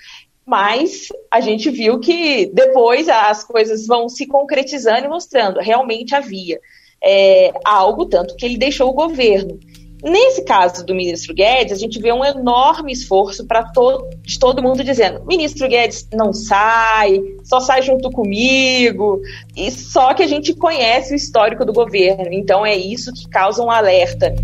mas 0.45 1.07
a 1.31 1.39
gente 1.39 1.69
viu 1.69 1.99
que 1.99 2.47
depois 2.47 3.07
as 3.07 3.45
coisas 3.45 3.87
vão 3.87 4.09
se 4.09 4.27
concretizando 4.27 5.05
e 5.05 5.09
mostrando, 5.09 5.61
realmente 5.61 6.13
havia 6.13 6.59
é, 7.01 7.53
algo, 7.63 8.05
tanto 8.05 8.35
que 8.35 8.45
ele 8.45 8.57
deixou 8.57 8.89
o 8.89 8.93
governo. 8.93 9.57
Nesse 10.03 10.43
caso 10.43 10.85
do 10.85 10.93
ministro 10.93 11.33
Guedes, 11.33 11.73
a 11.73 11.75
gente 11.75 11.99
vê 11.99 12.13
um 12.13 12.23
enorme 12.23 12.91
esforço 12.91 13.45
para 13.45 13.63
to 13.63 14.07
de 14.21 14.37
todo 14.37 14.61
mundo 14.61 14.83
dizendo: 14.83 15.25
ministro 15.25 15.67
Guedes 15.67 16.07
não 16.13 16.31
sai, 16.31 17.19
só 17.43 17.59
sai 17.59 17.81
junto 17.81 18.11
comigo, 18.11 19.19
e 19.55 19.71
só 19.71 20.13
que 20.13 20.21
a 20.21 20.27
gente 20.27 20.53
conhece 20.53 21.13
o 21.13 21.15
histórico 21.15 21.65
do 21.65 21.73
governo, 21.73 22.31
então 22.31 22.63
é 22.63 22.75
isso 22.75 23.11
que 23.11 23.27
causa 23.27 23.63
um 23.63 23.71
alerta. 23.71 24.35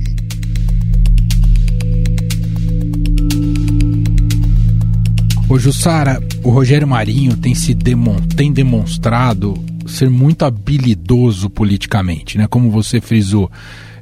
Ô 5.48 5.60
Jussara, 5.60 6.19
o 6.43 6.50
Rogério 6.50 6.88
Marinho 6.88 7.38
tem 7.38 7.53
se 7.53 7.75
demon 7.75 8.15
tem 8.36 8.51
demonstrado 8.51 9.53
ser 9.86 10.10
muito 10.10 10.45
habilidoso 10.45 11.48
politicamente, 11.48 12.39
né? 12.39 12.48
Como 12.50 12.72
você 12.72 13.00
frisou 13.00 13.51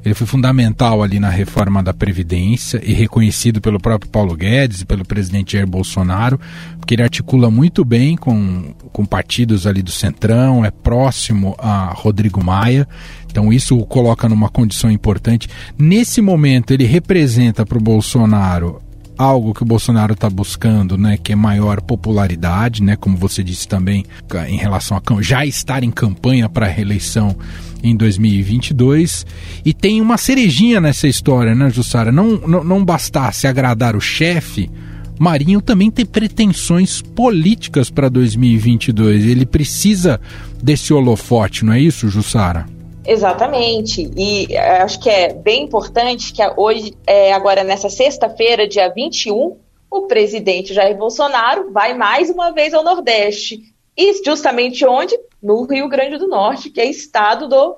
ele 0.04 0.14
foi 0.14 0.26
fundamental 0.26 1.02
ali 1.02 1.20
na 1.20 1.28
reforma 1.28 1.82
da 1.82 1.94
Previdência 1.94 2.80
e 2.84 2.92
reconhecido 2.92 3.60
pelo 3.60 3.78
próprio 3.78 4.10
Paulo 4.10 4.34
Guedes 4.34 4.80
e 4.80 4.84
pelo 4.84 5.04
presidente 5.04 5.52
Jair 5.52 5.66
Bolsonaro, 5.66 6.40
porque 6.78 6.94
ele 6.94 7.02
articula 7.02 7.50
muito 7.50 7.84
bem 7.84 8.16
com, 8.16 8.74
com 8.92 9.04
partidos 9.04 9.66
ali 9.66 9.82
do 9.82 9.90
Centrão, 9.90 10.64
é 10.64 10.70
próximo 10.70 11.54
a 11.58 11.92
Rodrigo 11.94 12.42
Maia, 12.42 12.88
então 13.30 13.52
isso 13.52 13.78
o 13.78 13.86
coloca 13.86 14.28
numa 14.28 14.48
condição 14.48 14.90
importante. 14.90 15.48
Nesse 15.78 16.20
momento, 16.20 16.72
ele 16.72 16.84
representa 16.84 17.64
para 17.64 17.78
o 17.78 17.80
Bolsonaro 17.80 18.82
algo 19.16 19.54
que 19.54 19.62
o 19.62 19.66
Bolsonaro 19.66 20.14
está 20.14 20.28
buscando, 20.28 20.96
né, 20.96 21.16
que 21.16 21.32
é 21.32 21.36
maior 21.36 21.80
popularidade, 21.80 22.82
né, 22.82 22.96
como 22.96 23.16
você 23.16 23.42
disse 23.42 23.68
também, 23.68 24.04
em 24.48 24.56
relação 24.56 24.96
a 24.96 25.22
já 25.22 25.44
estar 25.44 25.84
em 25.84 25.90
campanha 25.90 26.48
para 26.48 26.66
a 26.66 26.68
reeleição 26.68 27.36
em 27.82 27.96
2022. 27.96 29.26
E 29.64 29.72
tem 29.72 30.00
uma 30.00 30.16
cerejinha 30.16 30.80
nessa 30.80 31.06
história, 31.06 31.54
né, 31.54 31.70
Jussara? 31.70 32.10
Não, 32.10 32.38
não, 32.38 32.64
não 32.64 32.84
bastasse 32.84 33.46
agradar 33.46 33.96
o 33.96 34.00
chefe, 34.00 34.70
Marinho 35.18 35.60
também 35.60 35.88
tem 35.88 36.04
pretensões 36.04 37.00
políticas 37.00 37.90
para 37.90 38.08
2022. 38.08 39.24
Ele 39.24 39.46
precisa 39.46 40.20
desse 40.60 40.92
holofote, 40.92 41.64
não 41.64 41.72
é 41.72 41.80
isso, 41.80 42.08
Jussara? 42.08 42.66
Exatamente. 43.06 44.10
E 44.16 44.54
eh, 44.54 44.82
acho 44.82 45.00
que 45.00 45.10
é 45.10 45.32
bem 45.32 45.64
importante 45.64 46.32
que 46.32 46.42
hoje, 46.56 46.96
é, 47.06 47.32
agora 47.32 47.64
nessa 47.64 47.88
sexta-feira, 47.88 48.68
dia 48.68 48.88
21, 48.88 49.56
o 49.90 50.02
presidente 50.02 50.72
Jair 50.72 50.96
Bolsonaro 50.96 51.70
vai 51.72 51.94
mais 51.94 52.30
uma 52.30 52.50
vez 52.52 52.72
ao 52.72 52.84
Nordeste. 52.84 53.60
E 53.96 54.24
justamente 54.24 54.86
onde? 54.86 55.18
No 55.42 55.64
Rio 55.64 55.88
Grande 55.88 56.16
do 56.16 56.28
Norte, 56.28 56.70
que 56.70 56.80
é 56.80 56.86
estado 56.86 57.48
do, 57.48 57.76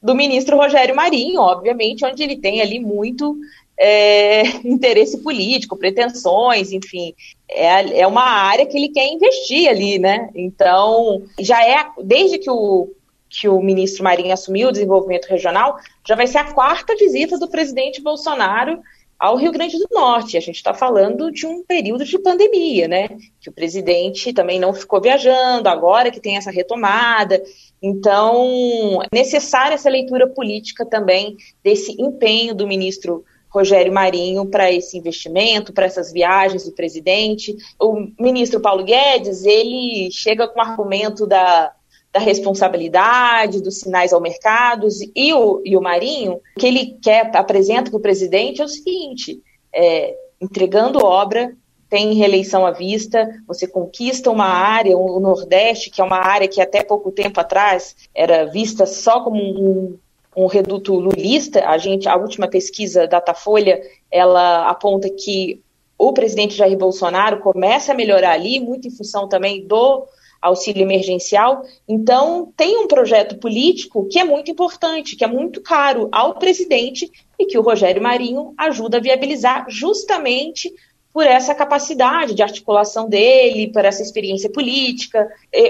do 0.00 0.14
ministro 0.14 0.56
Rogério 0.56 0.94
Marinho, 0.94 1.40
obviamente, 1.40 2.04
onde 2.04 2.22
ele 2.22 2.36
tem 2.36 2.60
ali 2.60 2.78
muito 2.78 3.36
é, 3.76 4.42
interesse 4.64 5.18
político, 5.18 5.76
pretensões, 5.76 6.70
enfim. 6.72 7.14
É, 7.50 8.00
é 8.00 8.06
uma 8.06 8.22
área 8.22 8.66
que 8.66 8.76
ele 8.76 8.90
quer 8.90 9.06
investir 9.06 9.68
ali, 9.68 9.98
né? 9.98 10.28
Então, 10.34 11.22
já 11.40 11.66
é, 11.66 11.86
desde 12.04 12.38
que 12.38 12.50
o 12.50 12.90
que 13.28 13.48
o 13.48 13.60
ministro 13.60 14.04
Marinho 14.04 14.32
assumiu 14.32 14.68
o 14.68 14.72
desenvolvimento 14.72 15.26
regional, 15.26 15.78
já 16.06 16.14
vai 16.14 16.26
ser 16.26 16.38
a 16.38 16.52
quarta 16.52 16.96
visita 16.96 17.38
do 17.38 17.48
presidente 17.48 18.00
Bolsonaro 18.00 18.80
ao 19.18 19.36
Rio 19.36 19.50
Grande 19.50 19.76
do 19.78 19.88
Norte. 19.90 20.36
A 20.36 20.40
gente 20.40 20.56
está 20.56 20.72
falando 20.72 21.32
de 21.32 21.44
um 21.44 21.62
período 21.64 22.04
de 22.04 22.18
pandemia, 22.18 22.86
né? 22.86 23.08
Que 23.40 23.50
o 23.50 23.52
presidente 23.52 24.32
também 24.32 24.60
não 24.60 24.72
ficou 24.72 25.00
viajando, 25.00 25.68
agora 25.68 26.10
que 26.10 26.20
tem 26.20 26.36
essa 26.36 26.50
retomada. 26.50 27.42
Então, 27.82 29.02
é 29.02 29.08
necessária 29.16 29.74
essa 29.74 29.90
leitura 29.90 30.28
política 30.28 30.86
também 30.86 31.36
desse 31.64 32.00
empenho 32.00 32.54
do 32.54 32.66
ministro 32.66 33.24
Rogério 33.48 33.92
Marinho 33.92 34.46
para 34.46 34.70
esse 34.70 34.96
investimento, 34.96 35.72
para 35.72 35.86
essas 35.86 36.12
viagens 36.12 36.64
do 36.64 36.72
presidente. 36.72 37.56
O 37.80 38.06
ministro 38.20 38.60
Paulo 38.60 38.84
Guedes, 38.84 39.44
ele 39.44 40.10
chega 40.12 40.46
com 40.46 40.60
o 40.60 40.62
argumento 40.62 41.26
da 41.26 41.72
da 42.18 42.24
responsabilidade, 42.24 43.62
dos 43.62 43.78
sinais 43.78 44.12
ao 44.12 44.20
mercado, 44.20 44.88
e 45.14 45.32
o, 45.32 45.62
e 45.64 45.76
o 45.76 45.80
Marinho, 45.80 46.34
o 46.34 46.60
que 46.60 46.66
ele 46.66 46.98
quer, 47.00 47.30
apresenta 47.36 47.90
para 47.90 47.98
o 47.98 48.02
presidente 48.02 48.60
é 48.60 48.64
o 48.64 48.68
seguinte, 48.68 49.40
é, 49.72 50.14
entregando 50.40 51.04
obra, 51.04 51.52
tem 51.88 52.12
reeleição 52.12 52.66
à 52.66 52.72
vista, 52.72 53.26
você 53.46 53.66
conquista 53.66 54.30
uma 54.30 54.46
área, 54.46 54.98
o 54.98 55.18
Nordeste, 55.20 55.90
que 55.90 56.00
é 56.00 56.04
uma 56.04 56.18
área 56.18 56.48
que 56.48 56.60
até 56.60 56.82
pouco 56.82 57.10
tempo 57.10 57.40
atrás 57.40 57.96
era 58.14 58.44
vista 58.44 58.84
só 58.84 59.20
como 59.20 59.40
um, 59.40 59.98
um 60.36 60.46
reduto 60.46 60.98
lulista, 60.98 61.66
a 61.66 61.78
gente, 61.78 62.08
a 62.08 62.16
última 62.16 62.48
pesquisa 62.48 63.06
Datafolha, 63.06 63.80
ela 64.10 64.68
aponta 64.68 65.08
que 65.08 65.62
o 65.96 66.12
presidente 66.12 66.56
Jair 66.56 66.76
Bolsonaro 66.76 67.38
começa 67.40 67.92
a 67.92 67.94
melhorar 67.94 68.32
ali, 68.32 68.60
muito 68.60 68.86
em 68.86 68.90
função 68.90 69.28
também 69.28 69.66
do 69.66 70.06
auxílio 70.40 70.82
emergencial. 70.82 71.62
Então, 71.88 72.52
tem 72.56 72.76
um 72.78 72.86
projeto 72.86 73.36
político 73.38 74.06
que 74.08 74.18
é 74.18 74.24
muito 74.24 74.50
importante, 74.50 75.16
que 75.16 75.24
é 75.24 75.26
muito 75.26 75.60
caro 75.60 76.08
ao 76.12 76.34
presidente 76.34 77.10
e 77.38 77.46
que 77.46 77.58
o 77.58 77.62
Rogério 77.62 78.02
Marinho 78.02 78.54
ajuda 78.56 78.98
a 78.98 79.00
viabilizar 79.00 79.66
justamente 79.68 80.72
por 81.12 81.26
essa 81.26 81.54
capacidade 81.54 82.34
de 82.34 82.42
articulação 82.42 83.08
dele, 83.08 83.72
por 83.72 83.84
essa 83.84 84.02
experiência 84.02 84.50
política. 84.50 85.26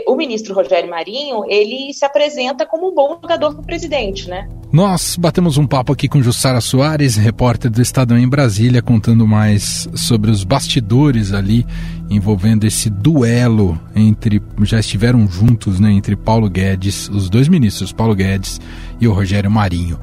O 0.06 0.14
ministro 0.14 0.54
Rogério 0.54 0.90
Marinho, 0.90 1.44
ele 1.48 1.92
se 1.94 2.04
apresenta 2.04 2.66
como 2.66 2.88
um 2.88 2.94
bom 2.94 3.18
jogador 3.20 3.52
para 3.52 3.62
o 3.62 3.66
presidente, 3.66 4.28
né? 4.28 4.48
Nós 4.70 5.16
batemos 5.16 5.56
um 5.56 5.66
papo 5.66 5.94
aqui 5.94 6.08
com 6.08 6.22
Jussara 6.22 6.60
Soares, 6.60 7.16
repórter 7.16 7.70
do 7.70 7.80
Estadão 7.80 8.18
em 8.18 8.28
Brasília, 8.28 8.82
contando 8.82 9.26
mais 9.26 9.88
sobre 9.94 10.30
os 10.30 10.44
bastidores 10.44 11.32
ali 11.32 11.66
envolvendo 12.10 12.64
esse 12.64 12.90
duelo 12.90 13.80
entre 13.94 14.42
já 14.62 14.78
estiveram 14.78 15.26
juntos, 15.26 15.80
né, 15.80 15.90
entre 15.92 16.16
Paulo 16.16 16.48
Guedes, 16.50 17.08
os 17.08 17.30
dois 17.30 17.48
ministros, 17.48 17.92
Paulo 17.92 18.14
Guedes 18.14 18.60
e 19.00 19.08
o 19.08 19.12
Rogério 19.12 19.50
Marinho. 19.50 19.98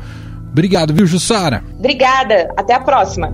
Obrigado, 0.51 0.93
viu, 0.93 1.05
Jussara? 1.05 1.63
Obrigada. 1.77 2.51
Até 2.57 2.73
a 2.73 2.79
próxima. 2.79 3.29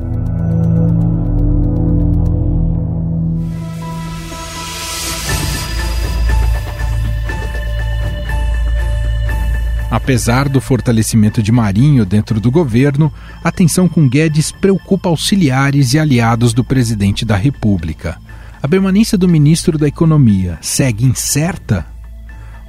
Apesar 9.92 10.48
do 10.48 10.62
fortalecimento 10.62 11.44
de 11.44 11.52
Marinho 11.52 12.06
dentro 12.06 12.40
do 12.40 12.50
governo, 12.50 13.12
a 13.44 13.52
tensão 13.52 13.90
com 13.90 14.08
Guedes 14.08 14.50
preocupa 14.50 15.10
auxiliares 15.10 15.94
e 15.94 16.00
aliados 16.00 16.54
do 16.54 16.64
presidente 16.64 17.26
da 17.26 17.36
República. 17.36 18.18
A 18.64 18.68
permanência 18.70 19.18
do 19.18 19.28
ministro 19.28 19.78
da 19.78 19.90
Economia 19.90 20.58
segue 20.62 21.04
incerta? 21.04 21.86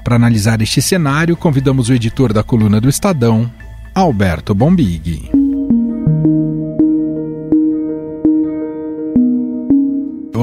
Para 0.02 0.16
analisar 0.16 0.60
este 0.60 0.82
cenário, 0.82 1.36
convidamos 1.36 1.88
o 1.88 1.94
editor 1.94 2.32
da 2.32 2.42
coluna 2.42 2.80
do 2.80 2.88
Estadão, 2.88 3.48
Alberto 3.94 4.52
Bombig. 4.52 5.30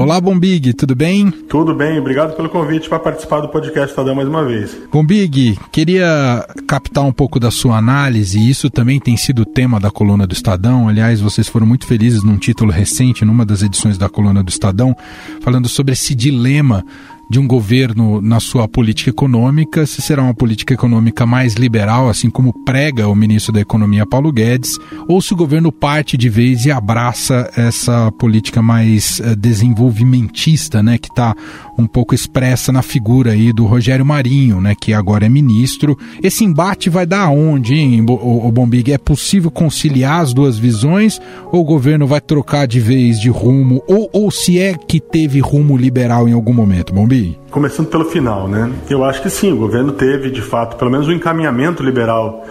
Olá, 0.00 0.18
Bombig, 0.18 0.72
tudo 0.72 0.94
bem? 0.94 1.30
Tudo 1.30 1.74
bem, 1.74 1.98
obrigado 1.98 2.34
pelo 2.34 2.48
convite 2.48 2.88
para 2.88 2.98
participar 2.98 3.40
do 3.40 3.50
podcast 3.50 3.90
Estadão 3.90 4.14
mais 4.14 4.26
uma 4.26 4.42
vez. 4.42 4.74
Bombig, 4.90 5.58
queria 5.70 6.48
captar 6.66 7.04
um 7.04 7.12
pouco 7.12 7.38
da 7.38 7.50
sua 7.50 7.76
análise, 7.76 8.38
e 8.38 8.48
isso 8.48 8.70
também 8.70 8.98
tem 8.98 9.14
sido 9.18 9.44
tema 9.44 9.78
da 9.78 9.90
coluna 9.90 10.26
do 10.26 10.32
Estadão. 10.32 10.88
Aliás, 10.88 11.20
vocês 11.20 11.48
foram 11.48 11.66
muito 11.66 11.86
felizes 11.86 12.24
num 12.24 12.38
título 12.38 12.72
recente, 12.72 13.26
numa 13.26 13.44
das 13.44 13.60
edições 13.60 13.98
da 13.98 14.08
coluna 14.08 14.42
do 14.42 14.48
Estadão, 14.48 14.96
falando 15.42 15.68
sobre 15.68 15.92
esse 15.92 16.14
dilema 16.14 16.82
de 17.30 17.38
um 17.38 17.46
governo 17.46 18.20
na 18.20 18.40
sua 18.40 18.66
política 18.66 19.10
econômica, 19.10 19.86
se 19.86 20.02
será 20.02 20.20
uma 20.20 20.34
política 20.34 20.74
econômica 20.74 21.24
mais 21.24 21.54
liberal, 21.54 22.08
assim 22.08 22.28
como 22.28 22.52
prega 22.64 23.06
o 23.06 23.14
ministro 23.14 23.52
da 23.52 23.60
Economia 23.60 24.04
Paulo 24.04 24.32
Guedes, 24.32 24.72
ou 25.06 25.22
se 25.22 25.32
o 25.32 25.36
governo 25.36 25.70
parte 25.70 26.16
de 26.16 26.28
vez 26.28 26.66
e 26.66 26.72
abraça 26.72 27.48
essa 27.56 28.10
política 28.18 28.60
mais 28.60 29.20
uh, 29.20 29.36
desenvolvimentista, 29.36 30.82
né, 30.82 30.98
que 30.98 31.08
está 31.08 31.36
um 31.80 31.86
pouco 31.86 32.14
expressa 32.14 32.70
na 32.70 32.82
figura 32.82 33.32
aí 33.32 33.52
do 33.52 33.64
Rogério 33.64 34.04
Marinho, 34.04 34.60
né, 34.60 34.74
que 34.78 34.92
agora 34.92 35.26
é 35.26 35.28
ministro. 35.28 35.98
Esse 36.22 36.44
embate 36.44 36.90
vai 36.90 37.06
dar 37.06 37.24
aonde, 37.24 37.74
hein, 37.74 38.04
o, 38.08 38.50
Bombig? 38.52 38.92
É 38.92 38.98
possível 38.98 39.50
conciliar 39.50 40.20
as 40.20 40.32
duas 40.32 40.58
visões 40.58 41.20
ou 41.50 41.62
o 41.62 41.64
governo 41.64 42.06
vai 42.06 42.20
trocar 42.20 42.66
de 42.66 42.80
vez 42.80 43.18
de 43.18 43.28
rumo, 43.28 43.82
ou, 43.88 44.08
ou 44.12 44.30
se 44.30 44.58
é 44.60 44.74
que 44.74 45.00
teve 45.00 45.40
rumo 45.40 45.76
liberal 45.76 46.28
em 46.28 46.32
algum 46.32 46.52
momento, 46.52 46.92
Bombig? 46.92 47.38
Começando 47.50 47.88
pelo 47.88 48.04
final, 48.04 48.46
né? 48.46 48.70
Eu 48.88 49.04
acho 49.04 49.22
que 49.22 49.30
sim, 49.30 49.52
o 49.52 49.56
governo 49.56 49.92
teve, 49.92 50.30
de 50.30 50.40
fato, 50.42 50.76
pelo 50.76 50.90
menos 50.90 51.08
um 51.08 51.12
encaminhamento 51.12 51.82
liberal 51.82 52.44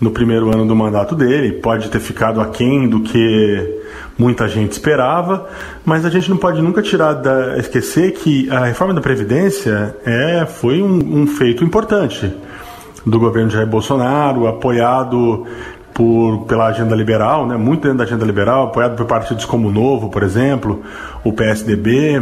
no 0.00 0.10
primeiro 0.10 0.52
ano 0.52 0.66
do 0.66 0.74
mandato 0.74 1.14
dele. 1.14 1.52
Pode 1.52 1.88
ter 1.88 2.00
ficado 2.00 2.40
aquém 2.40 2.88
do 2.88 3.00
que 3.00 3.80
muita 4.18 4.48
gente 4.48 4.72
esperava, 4.72 5.48
mas 5.84 6.04
a 6.04 6.10
gente 6.10 6.30
não 6.30 6.36
pode 6.36 6.62
nunca 6.62 6.82
tirar 6.82 7.14
da 7.14 7.58
esquecer 7.58 8.12
que 8.12 8.50
a 8.50 8.64
reforma 8.66 8.94
da 8.94 9.00
previdência 9.00 9.96
é 10.04 10.46
foi 10.46 10.82
um, 10.82 11.22
um 11.22 11.26
feito 11.26 11.64
importante 11.64 12.32
do 13.04 13.18
governo 13.18 13.48
de 13.48 13.54
Jair 13.54 13.66
Bolsonaro, 13.66 14.46
apoiado 14.46 15.46
por, 15.92 16.44
pela 16.46 16.66
agenda 16.66 16.94
liberal, 16.94 17.46
né, 17.46 17.56
muito 17.56 17.82
dentro 17.82 17.98
da 17.98 18.04
agenda 18.04 18.24
liberal, 18.24 18.68
apoiado 18.68 18.96
por 18.96 19.06
partidos 19.06 19.44
como 19.44 19.68
o 19.68 19.72
Novo, 19.72 20.08
por 20.08 20.22
exemplo, 20.22 20.82
o 21.22 21.32
PSDB 21.32 22.20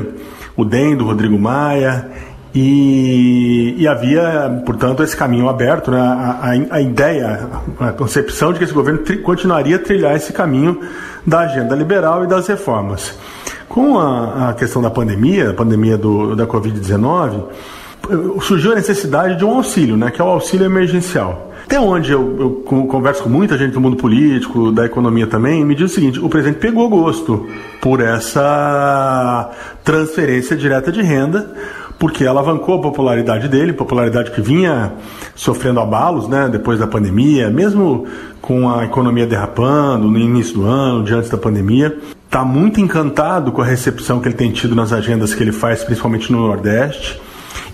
o 0.56 0.64
DEM 0.64 0.96
do 0.96 1.04
Rodrigo 1.04 1.38
Maia, 1.38 2.11
e, 2.54 3.74
e, 3.78 3.88
havia, 3.88 4.62
portanto, 4.66 5.02
esse 5.02 5.16
caminho 5.16 5.48
aberto, 5.48 5.90
né? 5.90 5.98
a, 5.98 6.38
a, 6.42 6.76
a, 6.76 6.80
ideia, 6.82 7.48
a 7.80 7.92
concepção 7.92 8.52
de 8.52 8.58
que 8.58 8.64
esse 8.64 8.74
governo 8.74 9.00
tri, 9.00 9.18
continuaria 9.18 9.76
a 9.76 9.78
trilhar 9.78 10.14
esse 10.14 10.34
caminho 10.34 10.80
da 11.26 11.40
agenda 11.40 11.74
liberal 11.74 12.24
e 12.24 12.26
das 12.26 12.46
reformas. 12.46 13.18
Com 13.68 13.98
a, 13.98 14.50
a 14.50 14.54
questão 14.54 14.82
da 14.82 14.90
pandemia, 14.90 15.50
a 15.50 15.54
pandemia 15.54 15.96
do, 15.96 16.36
da 16.36 16.46
Covid-19, 16.46 17.44
surgiu 18.42 18.72
a 18.72 18.74
necessidade 18.74 19.36
de 19.36 19.44
um 19.44 19.56
auxílio, 19.56 19.96
né? 19.96 20.10
que 20.10 20.20
é 20.20 20.24
o 20.24 20.28
auxílio 20.28 20.66
emergencial. 20.66 21.52
Até 21.64 21.80
onde 21.80 22.12
eu, 22.12 22.36
eu, 22.38 22.50
converso 22.86 23.22
com 23.22 23.30
muita 23.30 23.56
gente 23.56 23.72
do 23.72 23.80
mundo 23.80 23.96
político, 23.96 24.72
da 24.72 24.84
economia 24.84 25.26
também, 25.26 25.64
me 25.64 25.74
diz 25.74 25.90
o 25.90 25.94
seguinte: 25.94 26.20
o 26.20 26.28
presidente 26.28 26.58
pegou 26.58 26.88
gosto 26.88 27.46
por 27.80 28.00
essa 28.00 29.50
transferência 29.84 30.56
direta 30.56 30.90
de 30.90 31.00
renda, 31.00 31.50
porque 31.98 32.26
alavancou 32.26 32.76
a 32.76 32.83
popularidade 32.83 33.48
dele, 33.48 33.72
popularidade 33.72 34.31
que 34.31 34.40
vinha 34.40 34.92
sofrendo 35.35 35.81
abalos 35.81 36.28
né, 36.28 36.48
depois 36.50 36.78
da 36.78 36.87
pandemia, 36.87 37.48
mesmo 37.50 38.07
com 38.40 38.68
a 38.68 38.85
economia 38.85 39.26
derrapando 39.26 40.09
no 40.09 40.18
início 40.18 40.55
do 40.55 40.66
ano, 40.66 41.05
diante 41.05 41.31
da 41.31 41.38
pandemia. 41.38 41.96
Está 42.24 42.44
muito 42.44 42.81
encantado 42.81 43.52
com 43.52 43.62
a 43.62 43.64
recepção 43.64 44.20
que 44.20 44.28
ele 44.28 44.35
tem 44.35 44.50
tido 44.50 44.74
nas 44.74 44.92
agendas 44.92 45.35
que 45.35 45.42
ele 45.42 45.52
faz, 45.52 45.85
principalmente 45.85 46.33
no 46.33 46.38
Nordeste. 46.38 47.20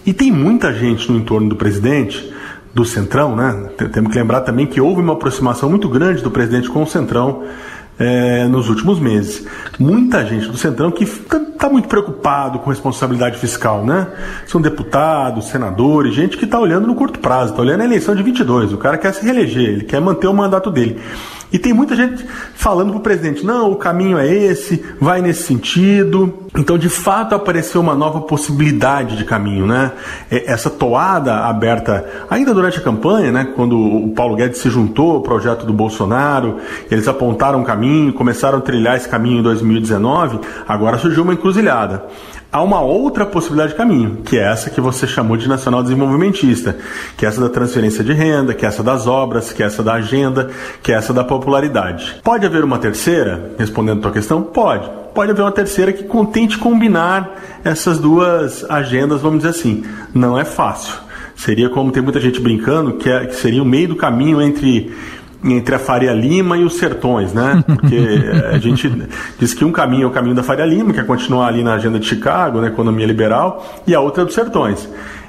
E 0.04 0.12
tem 0.12 0.30
muita 0.30 0.72
gente 0.72 1.10
no 1.10 1.18
entorno 1.18 1.48
do 1.48 1.56
presidente 1.56 2.32
do 2.74 2.84
Centrão, 2.84 3.34
né? 3.34 3.70
Temos 3.92 4.12
que 4.12 4.18
lembrar 4.18 4.42
também 4.42 4.66
que 4.66 4.80
houve 4.80 5.00
uma 5.00 5.14
aproximação 5.14 5.70
muito 5.70 5.88
grande 5.88 6.22
do 6.22 6.30
presidente 6.30 6.68
com 6.68 6.82
o 6.82 6.86
Centrão 6.86 7.44
é, 7.98 8.46
nos 8.46 8.68
últimos 8.68 9.00
meses. 9.00 9.44
Muita 9.78 10.24
gente 10.24 10.48
do 10.48 10.56
Centrão 10.56 10.90
que 10.90 11.04
está 11.04 11.40
tá 11.40 11.68
muito 11.68 11.88
preocupado 11.88 12.58
com 12.60 12.70
responsabilidade 12.70 13.38
fiscal, 13.38 13.84
né? 13.84 14.06
São 14.46 14.60
deputados, 14.60 15.48
senadores, 15.48 16.14
gente 16.14 16.36
que 16.36 16.44
está 16.44 16.58
olhando 16.58 16.86
no 16.86 16.94
curto 16.94 17.18
prazo, 17.18 17.50
está 17.50 17.62
olhando 17.62 17.80
a 17.80 17.84
eleição 17.84 18.14
de 18.14 18.22
22. 18.22 18.72
O 18.72 18.78
cara 18.78 18.96
quer 18.96 19.12
se 19.12 19.24
reeleger, 19.24 19.70
ele 19.70 19.84
quer 19.84 20.00
manter 20.00 20.28
o 20.28 20.34
mandato 20.34 20.70
dele. 20.70 21.00
E 21.52 21.58
tem 21.58 21.72
muita 21.72 21.96
gente 21.96 22.26
falando 22.54 22.90
para 22.90 22.98
o 22.98 23.02
presidente: 23.02 23.44
não, 23.44 23.72
o 23.72 23.76
caminho 23.76 24.18
é 24.18 24.28
esse, 24.28 24.84
vai 25.00 25.22
nesse 25.22 25.44
sentido. 25.44 26.34
Então, 26.56 26.76
de 26.76 26.88
fato, 26.88 27.34
apareceu 27.34 27.80
uma 27.80 27.94
nova 27.94 28.20
possibilidade 28.22 29.16
de 29.16 29.24
caminho, 29.24 29.66
né? 29.66 29.92
Essa 30.30 30.68
toada 30.68 31.44
aberta 31.46 32.04
ainda 32.28 32.52
durante 32.52 32.78
a 32.78 32.82
campanha, 32.82 33.30
né? 33.30 33.52
Quando 33.54 33.78
o 33.78 34.12
Paulo 34.14 34.36
Guedes 34.36 34.58
se 34.58 34.68
juntou 34.68 35.16
ao 35.16 35.20
projeto 35.22 35.64
do 35.64 35.72
Bolsonaro, 35.72 36.58
eles 36.90 37.06
apontaram 37.08 37.60
um 37.60 37.64
caminho, 37.64 38.12
começaram 38.12 38.58
a 38.58 38.60
trilhar 38.60 38.96
esse 38.96 39.08
caminho 39.08 39.38
em 39.38 39.42
2019. 39.42 40.40
Agora 40.66 40.98
surgiu 40.98 41.22
uma 41.22 41.32
encruzilhada 41.32 42.06
há 42.50 42.62
uma 42.62 42.80
outra 42.80 43.26
possibilidade 43.26 43.72
de 43.72 43.78
caminho, 43.78 44.18
que 44.24 44.38
é 44.38 44.42
essa 44.42 44.70
que 44.70 44.80
você 44.80 45.06
chamou 45.06 45.36
de 45.36 45.48
nacional 45.48 45.82
desenvolvimentista, 45.82 46.76
que 47.16 47.24
é 47.24 47.28
essa 47.28 47.40
da 47.40 47.48
transferência 47.48 48.02
de 48.02 48.12
renda, 48.12 48.54
que 48.54 48.64
é 48.64 48.68
essa 48.68 48.82
das 48.82 49.06
obras, 49.06 49.52
que 49.52 49.62
é 49.62 49.66
essa 49.66 49.82
da 49.82 49.94
agenda, 49.94 50.50
que 50.82 50.92
é 50.92 50.94
essa 50.94 51.12
da 51.12 51.24
popularidade. 51.24 52.16
Pode 52.22 52.46
haver 52.46 52.64
uma 52.64 52.78
terceira, 52.78 53.52
respondendo 53.58 53.98
a 53.98 54.02
tua 54.02 54.12
questão? 54.12 54.42
Pode. 54.42 54.88
Pode 55.14 55.32
haver 55.32 55.42
uma 55.42 55.52
terceira 55.52 55.92
que 55.92 56.04
tente 56.32 56.58
combinar 56.58 57.60
essas 57.64 57.98
duas 57.98 58.64
agendas, 58.70 59.20
vamos 59.20 59.38
dizer 59.38 59.50
assim. 59.50 59.84
Não 60.14 60.38
é 60.38 60.44
fácil. 60.44 60.94
Seria 61.34 61.68
como 61.68 61.92
tem 61.92 62.02
muita 62.02 62.20
gente 62.20 62.40
brincando, 62.40 62.94
que, 62.94 63.08
é, 63.08 63.26
que 63.26 63.34
seria 63.36 63.62
o 63.62 63.66
meio 63.66 63.88
do 63.88 63.96
caminho 63.96 64.42
entre 64.42 64.92
entre 65.44 65.74
a 65.74 65.78
Faria 65.78 66.12
Lima 66.12 66.56
e 66.56 66.64
os 66.64 66.76
sertões, 66.76 67.32
né? 67.32 67.62
Porque 67.66 67.96
a 68.52 68.58
gente 68.58 68.90
diz 69.38 69.54
que 69.54 69.64
um 69.64 69.72
caminho 69.72 70.04
é 70.04 70.06
o 70.06 70.10
caminho 70.10 70.34
da 70.34 70.42
Faria 70.42 70.66
Lima, 70.66 70.92
que 70.92 71.00
é 71.00 71.04
continuar 71.04 71.48
ali 71.48 71.62
na 71.62 71.74
agenda 71.74 71.98
de 71.98 72.06
Chicago, 72.06 72.60
na 72.60 72.68
economia 72.68 73.06
liberal, 73.06 73.64
e 73.86 73.94
a 73.94 74.00
outra 74.00 74.22
é 74.22 74.26
dos 74.26 74.34
sertões 74.34 74.88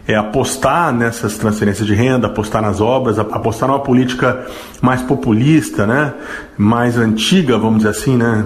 é, 0.09 0.15
apostar 0.15 0.91
nessas 0.91 1.37
transferências 1.37 1.85
de 1.85 1.93
renda, 1.93 2.25
apostar 2.25 2.63
nas 2.63 2.81
obras, 2.81 3.19
apostar 3.19 3.69
numa 3.69 3.79
política 3.79 4.43
mais 4.81 5.03
populista, 5.03 5.85
né? 5.85 6.15
mais 6.57 6.97
antiga, 6.97 7.59
vamos 7.59 7.77
dizer 7.77 7.89
assim. 7.89 8.17
Né? 8.17 8.43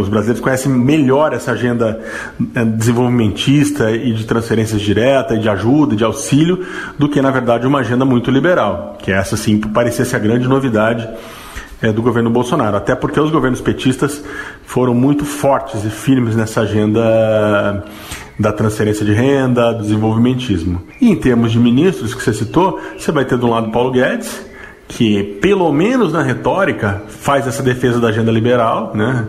Os 0.00 0.08
brasileiros 0.08 0.40
conhecem 0.40 0.72
melhor 0.72 1.34
essa 1.34 1.52
agenda 1.52 2.00
é, 2.54 2.64
desenvolvimentista 2.64 3.90
e 3.90 4.14
de 4.14 4.24
transferências 4.24 4.80
diretas, 4.80 5.38
de 5.38 5.50
ajuda, 5.50 5.94
de 5.94 6.02
auxílio, 6.02 6.64
do 6.98 7.10
que, 7.10 7.20
na 7.20 7.30
verdade, 7.30 7.66
uma 7.66 7.80
agenda 7.80 8.06
muito 8.06 8.30
liberal, 8.30 8.96
que 8.98 9.12
essa 9.12 9.36
sim 9.36 9.60
parecia 9.60 10.06
ser 10.06 10.16
a 10.16 10.18
grande 10.18 10.48
novidade 10.48 11.06
é, 11.82 11.92
do 11.92 12.00
governo 12.00 12.30
Bolsonaro, 12.30 12.78
até 12.78 12.94
porque 12.94 13.20
os 13.20 13.30
governos 13.30 13.60
petistas 13.60 14.24
foram 14.64 14.94
muito 14.94 15.26
fortes 15.26 15.84
e 15.84 15.90
firmes 15.90 16.34
nessa 16.34 16.62
agenda 16.62 17.84
da 18.42 18.52
transferência 18.52 19.06
de 19.06 19.12
renda, 19.12 19.72
do 19.72 19.82
desenvolvimentismo. 19.82 20.82
E 21.00 21.08
em 21.08 21.16
termos 21.16 21.52
de 21.52 21.58
ministros 21.60 22.12
que 22.12 22.22
você 22.22 22.34
citou, 22.34 22.80
você 22.98 23.12
vai 23.12 23.24
ter 23.24 23.36
um 23.36 23.48
lado 23.48 23.70
Paulo 23.70 23.92
Guedes, 23.92 24.44
que, 24.88 25.22
pelo 25.40 25.72
menos 25.72 26.12
na 26.12 26.22
retórica, 26.22 27.02
faz 27.06 27.46
essa 27.46 27.62
defesa 27.62 28.00
da 28.00 28.08
agenda 28.08 28.32
liberal. 28.32 28.90
Né? 28.94 29.26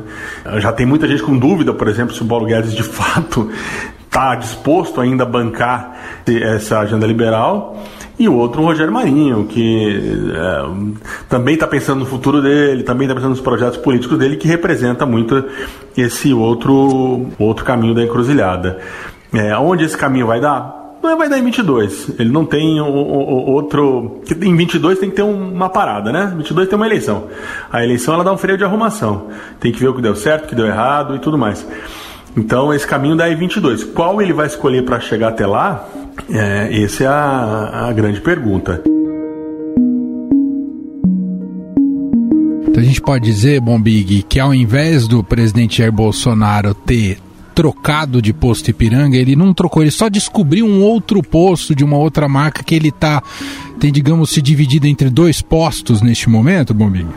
Já 0.58 0.71
tem 0.71 0.86
muita 0.86 1.08
gente 1.08 1.21
com 1.21 1.38
dúvida, 1.38 1.73
por 1.73 1.88
exemplo, 1.88 2.13
se 2.13 2.23
o 2.23 2.26
Paulo 2.26 2.47
Guedes 2.47 2.73
de 2.73 2.82
fato 2.84 3.52
está 4.04 4.36
disposto 4.36 4.99
ainda 4.99 5.23
a 5.23 5.28
bancar 5.28 5.95
essa 6.28 6.80
agenda 6.80 7.06
liberal. 7.06 7.82
E 8.23 8.29
o 8.29 8.36
outro, 8.36 8.62
o 8.62 8.65
Rogério 8.65 8.93
Marinho, 8.93 9.45
que 9.47 10.31
é, 10.33 10.65
também 11.27 11.55
está 11.55 11.67
pensando 11.67 11.99
no 11.99 12.05
futuro 12.05 12.41
dele, 12.41 12.81
também 12.81 13.05
está 13.05 13.13
pensando 13.13 13.31
nos 13.31 13.41
projetos 13.41 13.77
políticos 13.77 14.17
dele, 14.17 14.38
que 14.38 14.47
representa 14.47 15.05
muito 15.05 15.43
esse 15.97 16.33
outro, 16.33 17.27
outro 17.38 17.65
caminho 17.65 17.93
da 17.93 18.01
encruzilhada. 18.01 18.79
É, 19.33 19.57
onde 19.57 19.83
esse 19.83 19.97
caminho 19.97 20.25
vai 20.25 20.39
dar? 20.39 20.95
Vai 21.01 21.27
dar 21.27 21.38
em 21.38 21.43
22. 21.43 22.17
Ele 22.17 22.31
não 22.31 22.45
tem 22.45 22.79
o, 22.79 22.86
o, 22.86 23.51
outro. 23.51 24.21
Em 24.41 24.55
22 24.55 24.99
tem 24.99 25.09
que 25.09 25.17
ter 25.17 25.23
uma 25.23 25.67
parada, 25.67 26.09
né? 26.09 26.31
22 26.33 26.69
tem 26.69 26.77
uma 26.77 26.86
eleição. 26.86 27.27
A 27.69 27.83
eleição 27.83 28.13
ela 28.13 28.23
dá 28.23 28.31
um 28.31 28.38
freio 28.38 28.57
de 28.57 28.63
arrumação. 28.63 29.27
Tem 29.59 29.69
que 29.69 29.81
ver 29.81 29.89
o 29.89 29.93
que 29.93 30.01
deu 30.01 30.15
certo, 30.15 30.45
o 30.45 30.47
que 30.47 30.55
deu 30.55 30.65
errado 30.65 31.13
e 31.13 31.19
tudo 31.19 31.38
mais. 31.38 31.67
Então 32.38 32.73
esse 32.73 32.88
caminho 32.88 33.17
dá 33.17 33.29
em 33.29 33.36
22. 33.36 33.83
Qual 33.83 34.21
ele 34.21 34.31
vai 34.31 34.47
escolher 34.47 34.86
para 34.86 34.97
chegar 35.01 35.27
até 35.27 35.45
lá? 35.45 35.89
É, 36.30 36.84
essa 36.84 37.04
é 37.04 37.08
a, 37.08 37.88
a 37.88 37.93
grande 37.93 38.21
pergunta. 38.21 38.82
Então 42.67 42.82
a 42.82 42.86
gente 42.86 43.02
pode 43.02 43.23
dizer, 43.23 43.62
Bombig, 43.62 44.23
que 44.23 44.39
ao 44.39 44.54
invés 44.54 45.08
do 45.08 45.23
presidente 45.23 45.78
Jair 45.78 45.91
Bolsonaro 45.91 46.73
ter 46.73 47.19
trocado 47.54 48.19
de 48.21 48.34
posto 48.34 48.69
Ipiranga, 48.69 49.15
ele 49.15 49.36
não 49.36 49.54
trocou, 49.54 49.84
ele 49.84 49.91
só 49.91 50.10
descobriu 50.10 50.65
um 50.65 50.82
outro 50.82 51.21
posto 51.21 51.76
de 51.76 51.84
uma 51.84 51.97
outra 51.97 52.28
marca 52.28 52.63
que 52.63 52.73
ele 52.73 52.91
tá, 52.91 53.21
tem, 53.80 53.91
digamos, 53.91 54.32
se 54.32 54.41
dividido 54.41 54.88
entre 54.88 55.10
dois 55.10 55.39
postos 55.41 56.02
neste 56.02 56.30
momento, 56.30 56.73
Bombinho? 56.73 57.13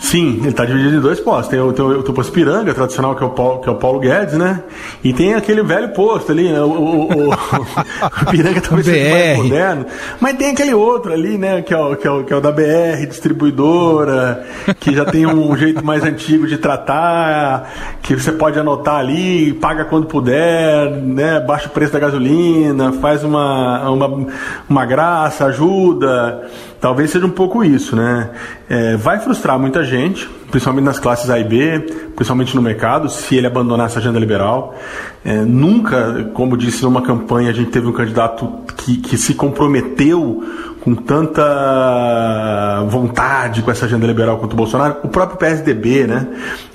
Sim, 0.00 0.38
ele 0.38 0.48
está 0.48 0.64
dividido 0.64 0.96
em 0.96 1.00
dois 1.00 1.20
postos. 1.20 1.48
Tem 1.48 1.60
o, 1.60 1.72
tem 1.74 1.84
o, 1.84 2.02
tem 2.02 2.10
o 2.10 2.14
posto 2.14 2.32
Piranga, 2.32 2.72
tradicional, 2.72 3.14
que 3.14 3.22
é, 3.22 3.26
o 3.26 3.30
Paulo, 3.30 3.60
que 3.60 3.68
é 3.68 3.72
o 3.72 3.76
Paulo 3.76 4.00
Guedes, 4.00 4.34
né? 4.34 4.64
E 5.04 5.12
tem 5.12 5.34
aquele 5.34 5.62
velho 5.62 5.90
posto 5.90 6.32
ali, 6.32 6.50
né? 6.50 6.60
O, 6.62 6.70
o, 6.70 7.08
o, 7.10 7.30
o 7.30 8.26
Piranga 8.30 8.62
talvez 8.62 8.86
seja 8.86 9.10
mais 9.10 9.38
moderno. 9.38 9.86
Mas 10.18 10.36
tem 10.38 10.50
aquele 10.50 10.72
outro 10.72 11.12
ali, 11.12 11.36
né? 11.36 11.60
Que 11.60 11.74
é, 11.74 11.78
o, 11.78 11.94
que, 11.96 12.08
é 12.08 12.10
o, 12.10 12.24
que 12.24 12.32
é 12.32 12.36
o 12.36 12.40
da 12.40 12.50
BR, 12.50 13.06
distribuidora, 13.08 14.44
que 14.80 14.94
já 14.94 15.04
tem 15.04 15.26
um 15.26 15.54
jeito 15.54 15.84
mais 15.84 16.02
antigo 16.02 16.46
de 16.46 16.56
tratar, 16.56 17.70
que 18.02 18.14
você 18.16 18.32
pode 18.32 18.58
anotar 18.58 18.96
ali, 18.96 19.52
paga 19.52 19.84
quando 19.84 20.06
puder, 20.06 20.90
né? 20.92 21.40
Baixa 21.40 21.66
o 21.66 21.70
preço 21.70 21.92
da 21.92 21.98
gasolina, 21.98 22.90
faz 22.94 23.22
uma, 23.22 23.90
uma, 23.90 24.26
uma 24.68 24.86
graça, 24.86 25.44
ajuda. 25.44 26.48
Talvez 26.80 27.10
seja 27.10 27.26
um 27.26 27.30
pouco 27.30 27.62
isso, 27.62 27.94
né? 27.94 28.30
É, 28.68 28.96
vai 28.96 29.20
frustrar 29.20 29.58
muita 29.58 29.84
gente, 29.84 30.26
principalmente 30.50 30.84
nas 30.84 30.98
classes 30.98 31.28
A 31.28 31.38
e 31.38 31.44
B, 31.44 31.78
principalmente 32.16 32.56
no 32.56 32.62
mercado, 32.62 33.10
se 33.10 33.36
ele 33.36 33.46
abandonar 33.46 33.86
essa 33.86 33.98
agenda 33.98 34.18
liberal. 34.18 34.74
É, 35.22 35.42
nunca, 35.42 36.30
como 36.32 36.56
disse 36.56 36.82
numa 36.82 37.02
campanha, 37.02 37.50
a 37.50 37.52
gente 37.52 37.70
teve 37.70 37.86
um 37.86 37.92
candidato 37.92 38.50
que, 38.78 38.96
que 38.96 39.18
se 39.18 39.34
comprometeu 39.34 40.42
com 40.80 40.94
tanta 40.94 42.82
vontade 42.88 43.60
com 43.60 43.70
essa 43.70 43.84
agenda 43.84 44.06
liberal 44.06 44.38
quanto 44.38 44.54
o 44.54 44.56
Bolsonaro. 44.56 44.96
O 45.04 45.08
próprio 45.08 45.36
PSDB, 45.36 46.06
né? 46.06 46.26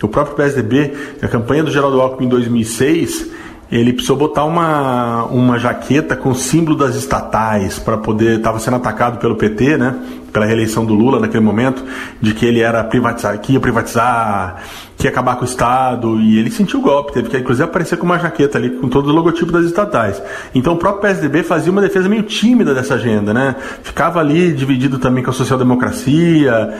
O 0.03 0.07
próprio 0.07 0.35
PSDB, 0.35 0.93
a 1.19 1.27
campanha 1.27 1.63
do 1.63 1.71
Geraldo 1.71 1.99
Alckmin 1.99 2.27
em 2.27 2.29
2006 2.29 3.31
ele 3.77 3.93
precisou 3.93 4.15
botar 4.15 4.45
uma, 4.45 5.25
uma 5.25 5.59
jaqueta 5.59 6.15
com 6.15 6.33
símbolo 6.33 6.77
das 6.77 6.95
estatais 6.95 7.77
para 7.79 7.97
poder. 7.97 8.37
Estava 8.37 8.59
sendo 8.59 8.77
atacado 8.77 9.17
pelo 9.19 9.35
PT, 9.35 9.77
né? 9.77 9.95
Pela 10.31 10.45
reeleição 10.45 10.85
do 10.85 10.93
Lula 10.93 11.19
naquele 11.19 11.43
momento, 11.43 11.83
de 12.21 12.33
que 12.33 12.45
ele 12.45 12.59
era 12.59 12.83
privatizar, 12.83 13.37
que 13.39 13.53
ia 13.53 13.59
privatizar 13.59 14.57
que 14.97 15.05
ia 15.05 15.09
acabar 15.09 15.35
com 15.35 15.41
o 15.41 15.45
Estado, 15.45 16.19
e 16.19 16.39
ele 16.39 16.49
sentiu 16.49 16.79
o 16.79 16.81
golpe, 16.81 17.11
teve 17.11 17.29
que 17.29 17.37
inclusive 17.37 17.63
aparecer 17.63 17.97
com 17.97 18.05
uma 18.05 18.17
jaqueta 18.17 18.57
ali, 18.57 18.69
com 18.69 18.87
todo 18.87 19.09
o 19.09 19.11
logotipo 19.11 19.51
das 19.51 19.65
estatais. 19.65 20.21
Então 20.53 20.73
o 20.73 20.77
próprio 20.77 21.01
PSDB 21.01 21.43
fazia 21.43 21.71
uma 21.71 21.81
defesa 21.81 22.07
meio 22.07 22.23
tímida 22.23 22.73
dessa 22.73 22.95
agenda, 22.95 23.33
né? 23.33 23.55
Ficava 23.83 24.19
ali 24.19 24.53
dividido 24.53 24.97
também 24.97 25.23
com 25.23 25.29
a 25.29 25.33
social-democracia, 25.33 26.73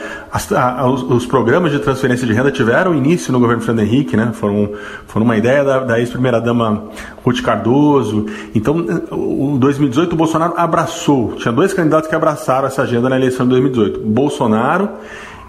os, 0.85 1.03
os, 1.03 1.25
programas 1.25 1.71
de 1.71 1.79
transferência 1.79 2.25
de 2.25 2.33
renda 2.33 2.51
tiveram 2.51 2.95
início 2.95 3.33
no 3.33 3.39
governo 3.39 3.61
Fernando 3.61 3.85
Henrique, 3.85 4.15
né? 4.15 4.31
Foram, 4.33 4.71
foram 5.07 5.25
uma 5.25 5.35
ideia 5.35 5.63
da, 5.63 5.79
da 5.79 5.99
ex-primeira-dama 5.99 6.85
Ruth 7.23 7.41
Cardoso. 7.41 8.27
Então, 8.53 8.79
em 9.11 9.57
2018, 9.57 10.13
o 10.13 10.15
Bolsonaro 10.15 10.53
abraçou, 10.55 11.33
tinha 11.33 11.51
dois 11.51 11.73
candidatos 11.73 12.09
que 12.09 12.15
abraçaram 12.15 12.67
essa 12.67 12.83
agenda 12.83 13.09
na 13.09 13.17
eleição 13.17 13.45
de 13.45 13.51
2018. 13.51 13.99
Bolsonaro 13.99 14.89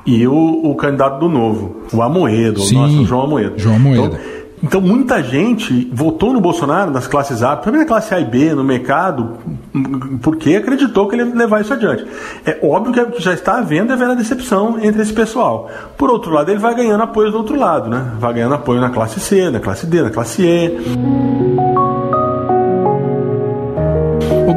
e 0.07 0.27
o, 0.27 0.71
o 0.71 0.75
candidato 0.77 1.19
do 1.19 1.29
Novo, 1.29 1.83
o 1.92 2.01
Amoedo, 2.01 2.61
Sim, 2.61 2.77
nosso 2.77 3.05
João 3.05 3.23
Amoedo. 3.23 3.59
João 3.59 3.77
Amoedo. 3.77 4.05
Então, 4.05 4.37
então, 4.62 4.81
muita 4.81 5.23
gente 5.23 5.88
votou 5.92 6.33
no 6.33 6.40
Bolsonaro 6.40 6.90
nas 6.90 7.07
classes 7.07 7.42
A, 7.42 7.57
também 7.57 7.81
na 7.81 7.87
classe 7.87 8.14
A 8.14 8.21
e 8.21 8.25
B, 8.25 8.55
no 8.55 8.64
mercado, 8.64 9.37
porque 10.23 10.57
acreditou 10.57 11.07
que 11.07 11.14
ele 11.14 11.29
ia 11.29 11.35
levar 11.35 11.61
isso 11.61 11.75
adiante. 11.75 12.07
É 12.45 12.59
óbvio 12.62 13.12
que 13.12 13.23
já 13.23 13.35
está 13.35 13.59
havendo 13.59 13.92
a 13.92 13.97
vera 13.97 14.16
decepção 14.16 14.79
entre 14.83 15.03
esse 15.03 15.12
pessoal. 15.12 15.71
Por 15.99 16.11
outro 16.11 16.33
lado, 16.33 16.51
ele 16.51 16.59
vai 16.59 16.75
ganhando 16.75 17.03
apoio 17.03 17.31
do 17.31 17.38
outro 17.38 17.57
lado, 17.57 17.90
né? 17.90 18.12
Vai 18.19 18.33
ganhando 18.33 18.55
apoio 18.55 18.81
na 18.81 18.90
classe 18.90 19.21
C, 19.21 19.51
na 19.51 19.61
classe 19.61 19.87
D, 19.87 20.03
na 20.03 20.11
classe 20.11 20.42
E. 20.42 21.65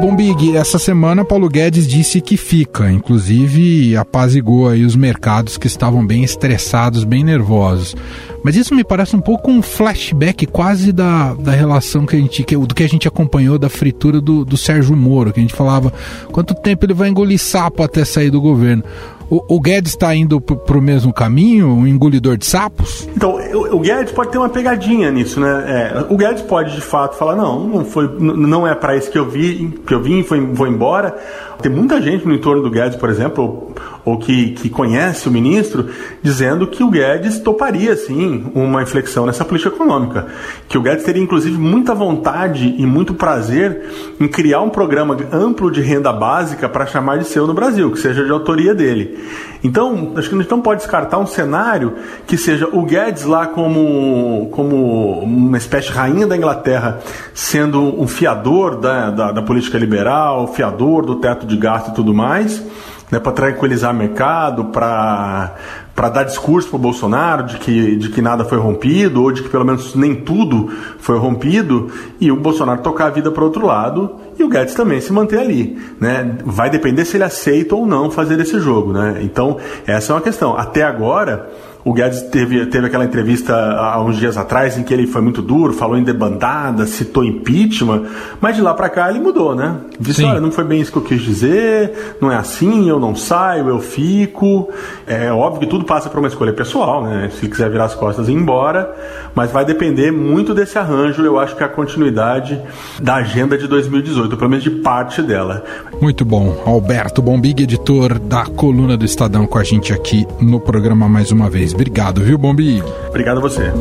Bombig, 0.00 0.56
essa 0.56 0.78
semana 0.78 1.26
Paulo 1.26 1.46
Guedes 1.46 1.86
disse 1.86 2.22
que 2.22 2.38
fica, 2.38 2.90
inclusive 2.90 3.94
apazigou 3.98 4.66
aí 4.66 4.82
os 4.82 4.96
mercados 4.96 5.58
que 5.58 5.66
estavam 5.66 6.06
bem 6.06 6.24
estressados, 6.24 7.04
bem 7.04 7.22
nervosos. 7.22 7.94
Mas 8.42 8.56
isso 8.56 8.74
me 8.74 8.82
parece 8.82 9.14
um 9.14 9.20
pouco 9.20 9.50
um 9.50 9.60
flashback 9.60 10.46
quase 10.46 10.90
da, 10.90 11.34
da 11.34 11.52
relação 11.52 12.06
que 12.06 12.16
a 12.16 12.18
gente, 12.18 12.42
que, 12.42 12.56
do 12.56 12.74
que 12.74 12.82
a 12.82 12.88
gente 12.88 13.06
acompanhou 13.06 13.58
da 13.58 13.68
fritura 13.68 14.22
do, 14.22 14.42
do 14.42 14.56
Sérgio 14.56 14.96
Moro, 14.96 15.34
que 15.34 15.40
a 15.40 15.42
gente 15.42 15.54
falava 15.54 15.92
quanto 16.32 16.54
tempo 16.54 16.86
ele 16.86 16.94
vai 16.94 17.10
engolir 17.10 17.38
sapo 17.38 17.82
até 17.82 18.02
sair 18.02 18.30
do 18.30 18.40
governo. 18.40 18.82
O, 19.30 19.56
o 19.56 19.60
Guedes 19.60 19.92
está 19.92 20.12
indo 20.12 20.40
para 20.40 20.76
o 20.76 20.82
mesmo 20.82 21.12
caminho, 21.12 21.68
um 21.68 21.86
engolidor 21.86 22.36
de 22.36 22.44
sapos? 22.44 23.08
Então, 23.14 23.36
o, 23.36 23.76
o 23.76 23.78
Guedes 23.78 24.12
pode 24.12 24.32
ter 24.32 24.38
uma 24.38 24.48
pegadinha 24.48 25.08
nisso, 25.12 25.38
né? 25.38 25.92
É, 25.94 26.12
o 26.12 26.16
Guedes 26.16 26.42
pode 26.42 26.74
de 26.74 26.80
fato 26.80 27.16
falar 27.16 27.36
não, 27.36 27.60
não 27.68 27.84
foi, 27.84 28.08
não 28.18 28.66
é 28.66 28.74
para 28.74 28.96
isso 28.96 29.08
que 29.08 29.18
eu 29.18 29.30
vi, 29.30 29.72
que 29.86 29.94
eu 29.94 30.02
vim, 30.02 30.22
vou 30.22 30.66
embora. 30.66 31.16
Tem 31.62 31.70
muita 31.70 32.02
gente 32.02 32.26
no 32.26 32.34
entorno 32.34 32.62
do 32.62 32.70
Guedes, 32.70 32.96
por 32.96 33.08
exemplo, 33.08 33.69
ou, 34.04 34.18
que, 34.18 34.50
que 34.52 34.68
conhece 34.68 35.28
o 35.28 35.30
ministro, 35.30 35.88
dizendo 36.22 36.66
que 36.66 36.82
o 36.82 36.90
Guedes 36.90 37.38
toparia 37.38 37.96
sim 37.96 38.50
uma 38.54 38.82
inflexão 38.82 39.26
nessa 39.26 39.44
política 39.44 39.74
econômica, 39.74 40.26
que 40.68 40.78
o 40.78 40.82
Guedes 40.82 41.04
teria 41.04 41.22
inclusive 41.22 41.58
muita 41.58 41.94
vontade 41.94 42.74
e 42.78 42.86
muito 42.86 43.14
prazer 43.14 43.82
em 44.18 44.28
criar 44.28 44.60
um 44.60 44.70
programa 44.70 45.16
amplo 45.32 45.70
de 45.70 45.80
renda 45.80 46.12
básica 46.12 46.68
para 46.68 46.86
chamar 46.86 47.18
de 47.18 47.24
seu 47.24 47.46
no 47.46 47.54
Brasil, 47.54 47.90
que 47.90 47.98
seja 47.98 48.24
de 48.24 48.30
autoria 48.30 48.74
dele. 48.74 49.18
Então, 49.62 50.12
acho 50.16 50.28
que 50.28 50.34
a 50.34 50.38
gente 50.38 50.50
não 50.50 50.60
pode 50.60 50.80
descartar 50.80 51.18
um 51.18 51.26
cenário 51.26 51.94
que 52.26 52.36
seja 52.36 52.66
o 52.72 52.82
Guedes 52.82 53.24
lá 53.24 53.46
como, 53.46 54.48
como 54.52 55.20
uma 55.20 55.58
espécie 55.58 55.88
de 55.88 55.92
rainha 55.92 56.26
da 56.26 56.36
Inglaterra, 56.36 56.98
sendo 57.34 58.00
um 58.00 58.08
fiador 58.08 58.78
da, 58.78 59.10
da, 59.10 59.32
da 59.32 59.42
política 59.42 59.76
liberal, 59.78 60.48
fiador 60.48 61.04
do 61.04 61.16
teto 61.16 61.46
de 61.46 61.56
gasto 61.56 61.90
e 61.90 61.94
tudo 61.94 62.14
mais, 62.14 62.62
né, 63.10 63.18
para 63.18 63.32
tranquilizar 63.32 63.92
o 63.92 63.96
mercado, 63.96 64.66
para 64.66 65.54
para 66.00 66.08
dar 66.08 66.24
discurso 66.24 66.66
para 66.68 66.76
o 66.76 66.80
Bolsonaro 66.80 67.44
de 67.44 67.58
que, 67.58 67.96
de 67.96 68.08
que 68.08 68.22
nada 68.22 68.42
foi 68.42 68.56
rompido, 68.56 69.22
ou 69.22 69.30
de 69.30 69.42
que 69.42 69.50
pelo 69.50 69.66
menos 69.66 69.94
nem 69.94 70.14
tudo 70.14 70.70
foi 70.98 71.18
rompido, 71.18 71.90
e 72.18 72.32
o 72.32 72.36
Bolsonaro 72.36 72.80
tocar 72.80 73.08
a 73.08 73.10
vida 73.10 73.30
para 73.30 73.44
outro 73.44 73.66
lado 73.66 74.16
e 74.38 74.42
o 74.42 74.48
Guedes 74.48 74.72
também 74.72 74.98
se 75.02 75.12
manter 75.12 75.38
ali. 75.38 75.78
Né? 76.00 76.38
Vai 76.42 76.70
depender 76.70 77.04
se 77.04 77.18
ele 77.18 77.24
aceita 77.24 77.74
ou 77.74 77.86
não 77.86 78.10
fazer 78.10 78.40
esse 78.40 78.58
jogo. 78.58 78.94
Né? 78.94 79.18
Então, 79.22 79.58
essa 79.86 80.12
é 80.12 80.16
uma 80.16 80.22
questão. 80.22 80.56
Até 80.56 80.82
agora 80.82 81.50
o 81.84 81.92
Guedes 81.92 82.22
teve, 82.22 82.66
teve 82.66 82.86
aquela 82.86 83.04
entrevista 83.04 83.54
há 83.54 84.00
uns 84.02 84.16
dias 84.16 84.36
atrás 84.36 84.76
em 84.76 84.82
que 84.82 84.92
ele 84.92 85.06
foi 85.06 85.22
muito 85.22 85.40
duro, 85.40 85.72
falou 85.72 85.96
em 85.96 86.02
debandada, 86.02 86.86
citou 86.86 87.24
impeachment, 87.24 88.04
mas 88.40 88.56
de 88.56 88.62
lá 88.62 88.74
para 88.74 88.88
cá 88.88 89.08
ele 89.08 89.18
mudou, 89.18 89.54
né? 89.54 89.76
Disse: 89.98 90.22
Sim. 90.22 90.26
olha, 90.26 90.40
não 90.40 90.52
foi 90.52 90.64
bem 90.64 90.80
isso 90.80 90.92
que 90.92 90.98
eu 90.98 91.02
quis 91.02 91.22
dizer, 91.22 92.16
não 92.20 92.30
é 92.30 92.36
assim, 92.36 92.88
eu 92.88 93.00
não 93.00 93.14
saio, 93.14 93.68
eu 93.68 93.80
fico. 93.80 94.68
É 95.06 95.32
óbvio 95.32 95.60
que 95.60 95.66
tudo 95.66 95.84
passa 95.84 96.08
por 96.10 96.18
uma 96.18 96.28
escolha 96.28 96.52
pessoal, 96.52 97.02
né? 97.02 97.30
Se 97.32 97.44
ele 97.44 97.50
quiser 97.50 97.70
virar 97.70 97.84
as 97.84 97.94
costas 97.94 98.28
e 98.28 98.32
ir 98.32 98.34
embora, 98.34 98.94
mas 99.34 99.50
vai 99.50 99.64
depender 99.64 100.10
muito 100.10 100.54
desse 100.54 100.78
arranjo, 100.78 101.22
eu 101.22 101.38
acho 101.38 101.56
que 101.56 101.62
é 101.62 101.66
a 101.66 101.68
continuidade 101.68 102.60
da 103.00 103.16
agenda 103.16 103.56
de 103.56 103.66
2018, 103.66 104.36
pelo 104.36 104.50
menos 104.50 104.64
de 104.64 104.70
parte 104.70 105.22
dela. 105.22 105.64
Muito 106.00 106.24
bom. 106.24 106.62
Alberto 106.66 107.22
Bombig, 107.22 107.62
editor 107.62 108.18
da 108.18 108.44
coluna 108.44 108.96
do 108.96 109.04
Estadão, 109.04 109.46
com 109.46 109.58
a 109.58 109.64
gente 109.64 109.92
aqui 109.92 110.26
no 110.40 110.60
programa 110.60 111.08
mais 111.08 111.30
uma 111.30 111.48
vez. 111.48 111.69
Obrigado, 111.74 112.22
viu, 112.22 112.38
Bombi? 112.38 112.82
Obrigado 113.08 113.38
a 113.38 113.40
você. 113.40 113.72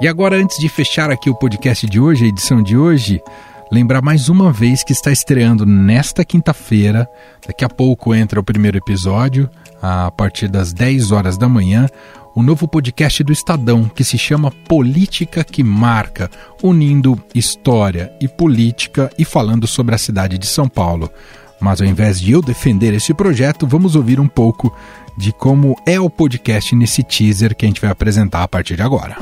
E 0.00 0.08
agora, 0.08 0.36
antes 0.36 0.58
de 0.58 0.68
fechar 0.68 1.10
aqui 1.10 1.28
o 1.28 1.34
podcast 1.34 1.86
de 1.86 2.00
hoje, 2.00 2.24
a 2.24 2.28
edição 2.28 2.62
de 2.62 2.76
hoje, 2.76 3.22
lembrar 3.70 4.00
mais 4.00 4.28
uma 4.30 4.50
vez 4.50 4.82
que 4.82 4.92
está 4.92 5.12
estreando 5.12 5.66
nesta 5.66 6.24
quinta-feira. 6.24 7.06
Daqui 7.46 7.64
a 7.64 7.68
pouco 7.68 8.14
entra 8.14 8.40
o 8.40 8.42
primeiro 8.42 8.78
episódio, 8.78 9.48
a 9.82 10.10
partir 10.10 10.48
das 10.48 10.72
10 10.72 11.12
horas 11.12 11.36
da 11.36 11.48
manhã, 11.48 11.86
o 12.34 12.42
novo 12.42 12.66
podcast 12.66 13.22
do 13.22 13.32
Estadão, 13.32 13.88
que 13.88 14.02
se 14.04 14.16
chama 14.16 14.50
Política 14.50 15.44
que 15.44 15.62
Marca, 15.62 16.30
unindo 16.62 17.20
história 17.34 18.12
e 18.20 18.26
política 18.26 19.10
e 19.18 19.24
falando 19.24 19.66
sobre 19.66 19.94
a 19.94 19.98
cidade 19.98 20.38
de 20.38 20.46
São 20.46 20.68
Paulo. 20.68 21.10
Mas 21.60 21.80
ao 21.80 21.86
invés 21.86 22.20
de 22.20 22.32
eu 22.32 22.40
defender 22.40 22.94
esse 22.94 23.12
projeto, 23.12 23.66
vamos 23.66 23.94
ouvir 23.94 24.18
um 24.18 24.28
pouco 24.28 24.72
de 25.16 25.32
como 25.32 25.76
é 25.84 26.00
o 26.00 26.08
podcast 26.08 26.74
nesse 26.74 27.02
teaser 27.02 27.54
que 27.54 27.66
a 27.66 27.68
gente 27.68 27.80
vai 27.80 27.90
apresentar 27.90 28.42
a 28.42 28.48
partir 28.48 28.76
de 28.76 28.82
agora. 28.82 29.16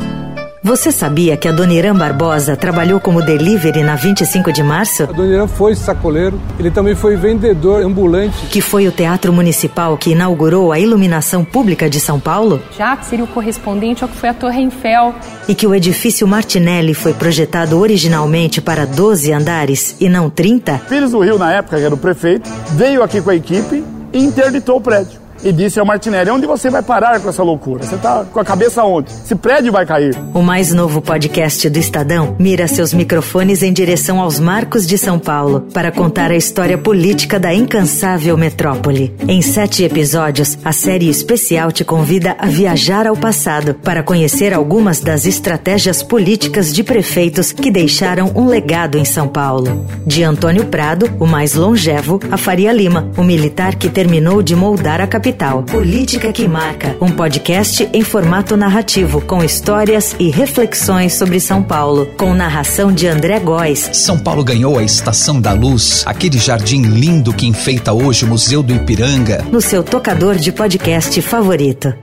Você 0.62 0.90
sabia 0.90 1.36
que 1.36 1.46
a 1.46 1.52
Dona 1.52 1.72
Irã 1.72 1.94
Barbosa 1.94 2.56
trabalhou 2.56 2.98
como 2.98 3.22
delivery 3.22 3.84
na 3.84 3.94
25 3.94 4.52
de 4.52 4.60
março? 4.60 5.04
A 5.04 5.06
Dona 5.06 5.32
Irã 5.32 5.46
foi 5.46 5.76
sacoleiro, 5.76 6.40
ele 6.58 6.68
também 6.68 6.96
foi 6.96 7.16
vendedor 7.16 7.82
ambulante. 7.82 8.46
Que 8.46 8.60
foi 8.60 8.88
o 8.88 8.92
Teatro 8.92 9.32
Municipal 9.32 9.96
que 9.96 10.10
inaugurou 10.10 10.72
a 10.72 10.80
iluminação 10.80 11.44
pública 11.44 11.88
de 11.88 12.00
São 12.00 12.18
Paulo? 12.18 12.60
Já 12.76 12.96
que 12.96 13.06
seria 13.06 13.24
o 13.24 13.28
correspondente 13.28 14.02
ao 14.02 14.08
que 14.08 14.16
foi 14.16 14.30
a 14.30 14.34
Torre 14.34 14.62
Eiffel. 14.62 15.14
E 15.48 15.54
que 15.54 15.66
o 15.66 15.72
edifício 15.72 16.26
Martinelli 16.26 16.92
foi 16.92 17.14
projetado 17.14 17.78
originalmente 17.78 18.60
para 18.60 18.84
12 18.84 19.32
andares 19.32 19.94
e 20.00 20.08
não 20.08 20.28
30? 20.28 20.82
Pires 20.88 21.12
do 21.12 21.20
Rio, 21.20 21.38
na 21.38 21.52
época, 21.52 21.78
que 21.78 21.84
era 21.84 21.94
o 21.94 21.98
prefeito, 21.98 22.50
veio 22.72 23.04
aqui 23.04 23.20
com 23.20 23.30
a 23.30 23.36
equipe 23.36 23.84
e 24.12 24.18
interditou 24.18 24.78
o 24.78 24.80
prédio 24.80 25.27
e 25.42 25.52
disse 25.52 25.78
ao 25.78 25.86
Martinelli: 25.86 26.30
onde 26.30 26.46
você 26.46 26.70
vai 26.70 26.82
parar 26.82 27.20
com 27.20 27.28
essa 27.28 27.42
loucura? 27.42 27.84
Você 27.84 27.94
está 27.94 28.24
com 28.24 28.40
a 28.40 28.44
cabeça 28.44 28.82
onde? 28.84 29.12
Esse 29.12 29.34
prédio 29.34 29.72
vai 29.72 29.86
cair. 29.86 30.16
O 30.34 30.42
mais 30.42 30.72
novo 30.72 31.00
podcast 31.00 31.68
do 31.68 31.78
Estadão 31.78 32.36
mira 32.38 32.66
seus 32.66 32.92
microfones 32.92 33.62
em 33.62 33.72
direção 33.72 34.20
aos 34.20 34.38
marcos 34.38 34.86
de 34.86 34.98
São 34.98 35.18
Paulo 35.18 35.66
para 35.72 35.92
contar 35.92 36.30
a 36.30 36.36
história 36.36 36.76
política 36.76 37.38
da 37.38 37.54
incansável 37.54 38.36
metrópole. 38.36 39.14
Em 39.26 39.40
sete 39.40 39.84
episódios, 39.84 40.58
a 40.64 40.72
série 40.72 41.08
especial 41.08 41.70
te 41.70 41.84
convida 41.84 42.36
a 42.38 42.46
viajar 42.46 43.06
ao 43.06 43.16
passado 43.16 43.74
para 43.74 44.02
conhecer 44.02 44.52
algumas 44.52 45.00
das 45.00 45.26
estratégias 45.26 46.02
políticas 46.02 46.72
de 46.72 46.82
prefeitos 46.82 47.52
que 47.52 47.70
deixaram 47.70 48.32
um 48.34 48.46
legado 48.46 48.98
em 48.98 49.04
São 49.04 49.28
Paulo. 49.28 49.86
De 50.06 50.22
Antônio 50.22 50.66
Prado, 50.66 51.10
o 51.20 51.26
mais 51.26 51.54
longevo, 51.54 52.18
a 52.30 52.36
Faria 52.36 52.72
Lima, 52.72 53.10
o 53.16 53.22
militar 53.22 53.74
que 53.74 53.88
terminou 53.88 54.42
de 54.42 54.56
moldar 54.56 55.00
a 55.00 55.06
capital 55.06 55.27
Capital. 55.28 55.62
Política 55.62 56.32
que 56.32 56.48
Marca, 56.48 56.96
um 57.00 57.10
podcast 57.10 57.88
em 57.92 58.02
formato 58.02 58.56
narrativo, 58.56 59.20
com 59.20 59.44
histórias 59.44 60.16
e 60.18 60.30
reflexões 60.30 61.14
sobre 61.14 61.38
São 61.38 61.62
Paulo, 61.62 62.06
com 62.18 62.32
narração 62.32 62.90
de 62.90 63.06
André 63.06 63.38
Góes. 63.38 63.90
São 63.92 64.18
Paulo 64.18 64.42
ganhou 64.42 64.78
a 64.78 64.82
Estação 64.82 65.38
da 65.38 65.52
Luz, 65.52 66.02
aquele 66.06 66.38
jardim 66.38 66.82
lindo 66.82 67.34
que 67.34 67.46
enfeita 67.46 67.92
hoje 67.92 68.24
o 68.24 68.28
Museu 68.28 68.62
do 68.62 68.74
Ipiranga. 68.74 69.44
No 69.52 69.60
seu 69.60 69.82
tocador 69.84 70.36
de 70.36 70.50
podcast 70.50 71.20
favorito. 71.20 71.94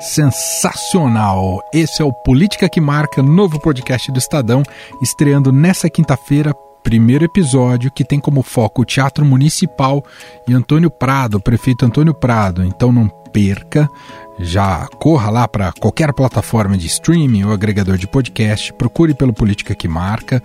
Sensacional! 0.00 1.60
Esse 1.72 2.02
é 2.02 2.04
o 2.04 2.12
Política 2.12 2.68
que 2.68 2.80
Marca, 2.80 3.22
novo 3.22 3.60
podcast 3.60 4.10
do 4.10 4.18
Estadão, 4.18 4.62
estreando 5.00 5.52
nessa 5.52 5.88
quinta-feira 5.88 6.52
primeiro 6.86 7.24
episódio 7.24 7.90
que 7.90 8.04
tem 8.04 8.20
como 8.20 8.44
foco 8.44 8.82
o 8.82 8.84
Teatro 8.84 9.26
Municipal 9.26 10.04
e 10.46 10.54
Antônio 10.54 10.88
Prado, 10.88 11.38
o 11.38 11.40
prefeito 11.40 11.84
Antônio 11.84 12.14
Prado. 12.14 12.62
Então 12.62 12.92
não 12.92 13.08
perca, 13.32 13.90
já 14.38 14.86
corra 15.00 15.28
lá 15.28 15.48
para 15.48 15.72
qualquer 15.72 16.12
plataforma 16.12 16.78
de 16.78 16.86
streaming 16.86 17.42
ou 17.42 17.52
agregador 17.52 17.98
de 17.98 18.06
podcast, 18.06 18.72
procure 18.74 19.14
pelo 19.14 19.32
Política 19.32 19.74
que 19.74 19.88
Marca 19.88 20.40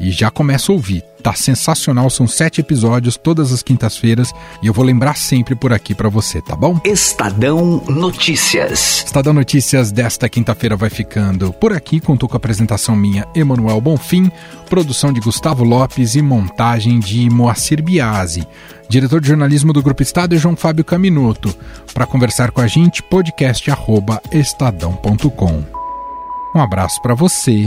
e 0.00 0.10
já 0.10 0.30
começa 0.30 0.72
a 0.72 0.74
ouvir. 0.74 1.04
Tá 1.22 1.34
sensacional, 1.34 2.08
são 2.08 2.26
sete 2.26 2.62
episódios 2.62 3.18
todas 3.18 3.52
as 3.52 3.62
quintas-feiras 3.62 4.32
e 4.62 4.68
eu 4.68 4.72
vou 4.72 4.82
lembrar 4.82 5.18
sempre 5.18 5.54
por 5.54 5.70
aqui 5.70 5.94
para 5.94 6.08
você, 6.08 6.40
tá 6.40 6.56
bom? 6.56 6.80
Estadão 6.82 7.84
Notícias. 7.86 9.04
Estadão 9.04 9.34
Notícias 9.34 9.92
desta 9.92 10.30
quinta-feira 10.30 10.76
vai 10.76 10.88
ficando 10.88 11.52
por 11.52 11.74
aqui. 11.74 12.00
Contou 12.00 12.26
com 12.26 12.36
a 12.36 12.38
apresentação 12.38 12.96
minha, 12.96 13.28
Emanuel 13.34 13.82
Bonfim, 13.82 14.32
produção 14.70 15.12
de 15.12 15.20
Gustavo 15.20 15.62
Lopes 15.62 16.14
e 16.14 16.22
montagem 16.22 16.98
de 16.98 17.28
Moacir 17.28 17.82
Biasi. 17.82 18.48
Diretor 18.88 19.20
de 19.20 19.28
jornalismo 19.28 19.74
do 19.74 19.82
Grupo 19.82 20.02
Estado 20.02 20.34
é 20.34 20.38
João 20.38 20.56
Fábio 20.56 20.84
Caminuto. 20.84 21.54
Para 21.92 22.06
conversar 22.06 22.50
com 22.50 22.62
a 22.62 22.66
gente, 22.66 23.02
podcast@estadão.com. 23.02 25.64
Um 26.56 26.60
abraço 26.60 27.00
para 27.02 27.14
você 27.14 27.66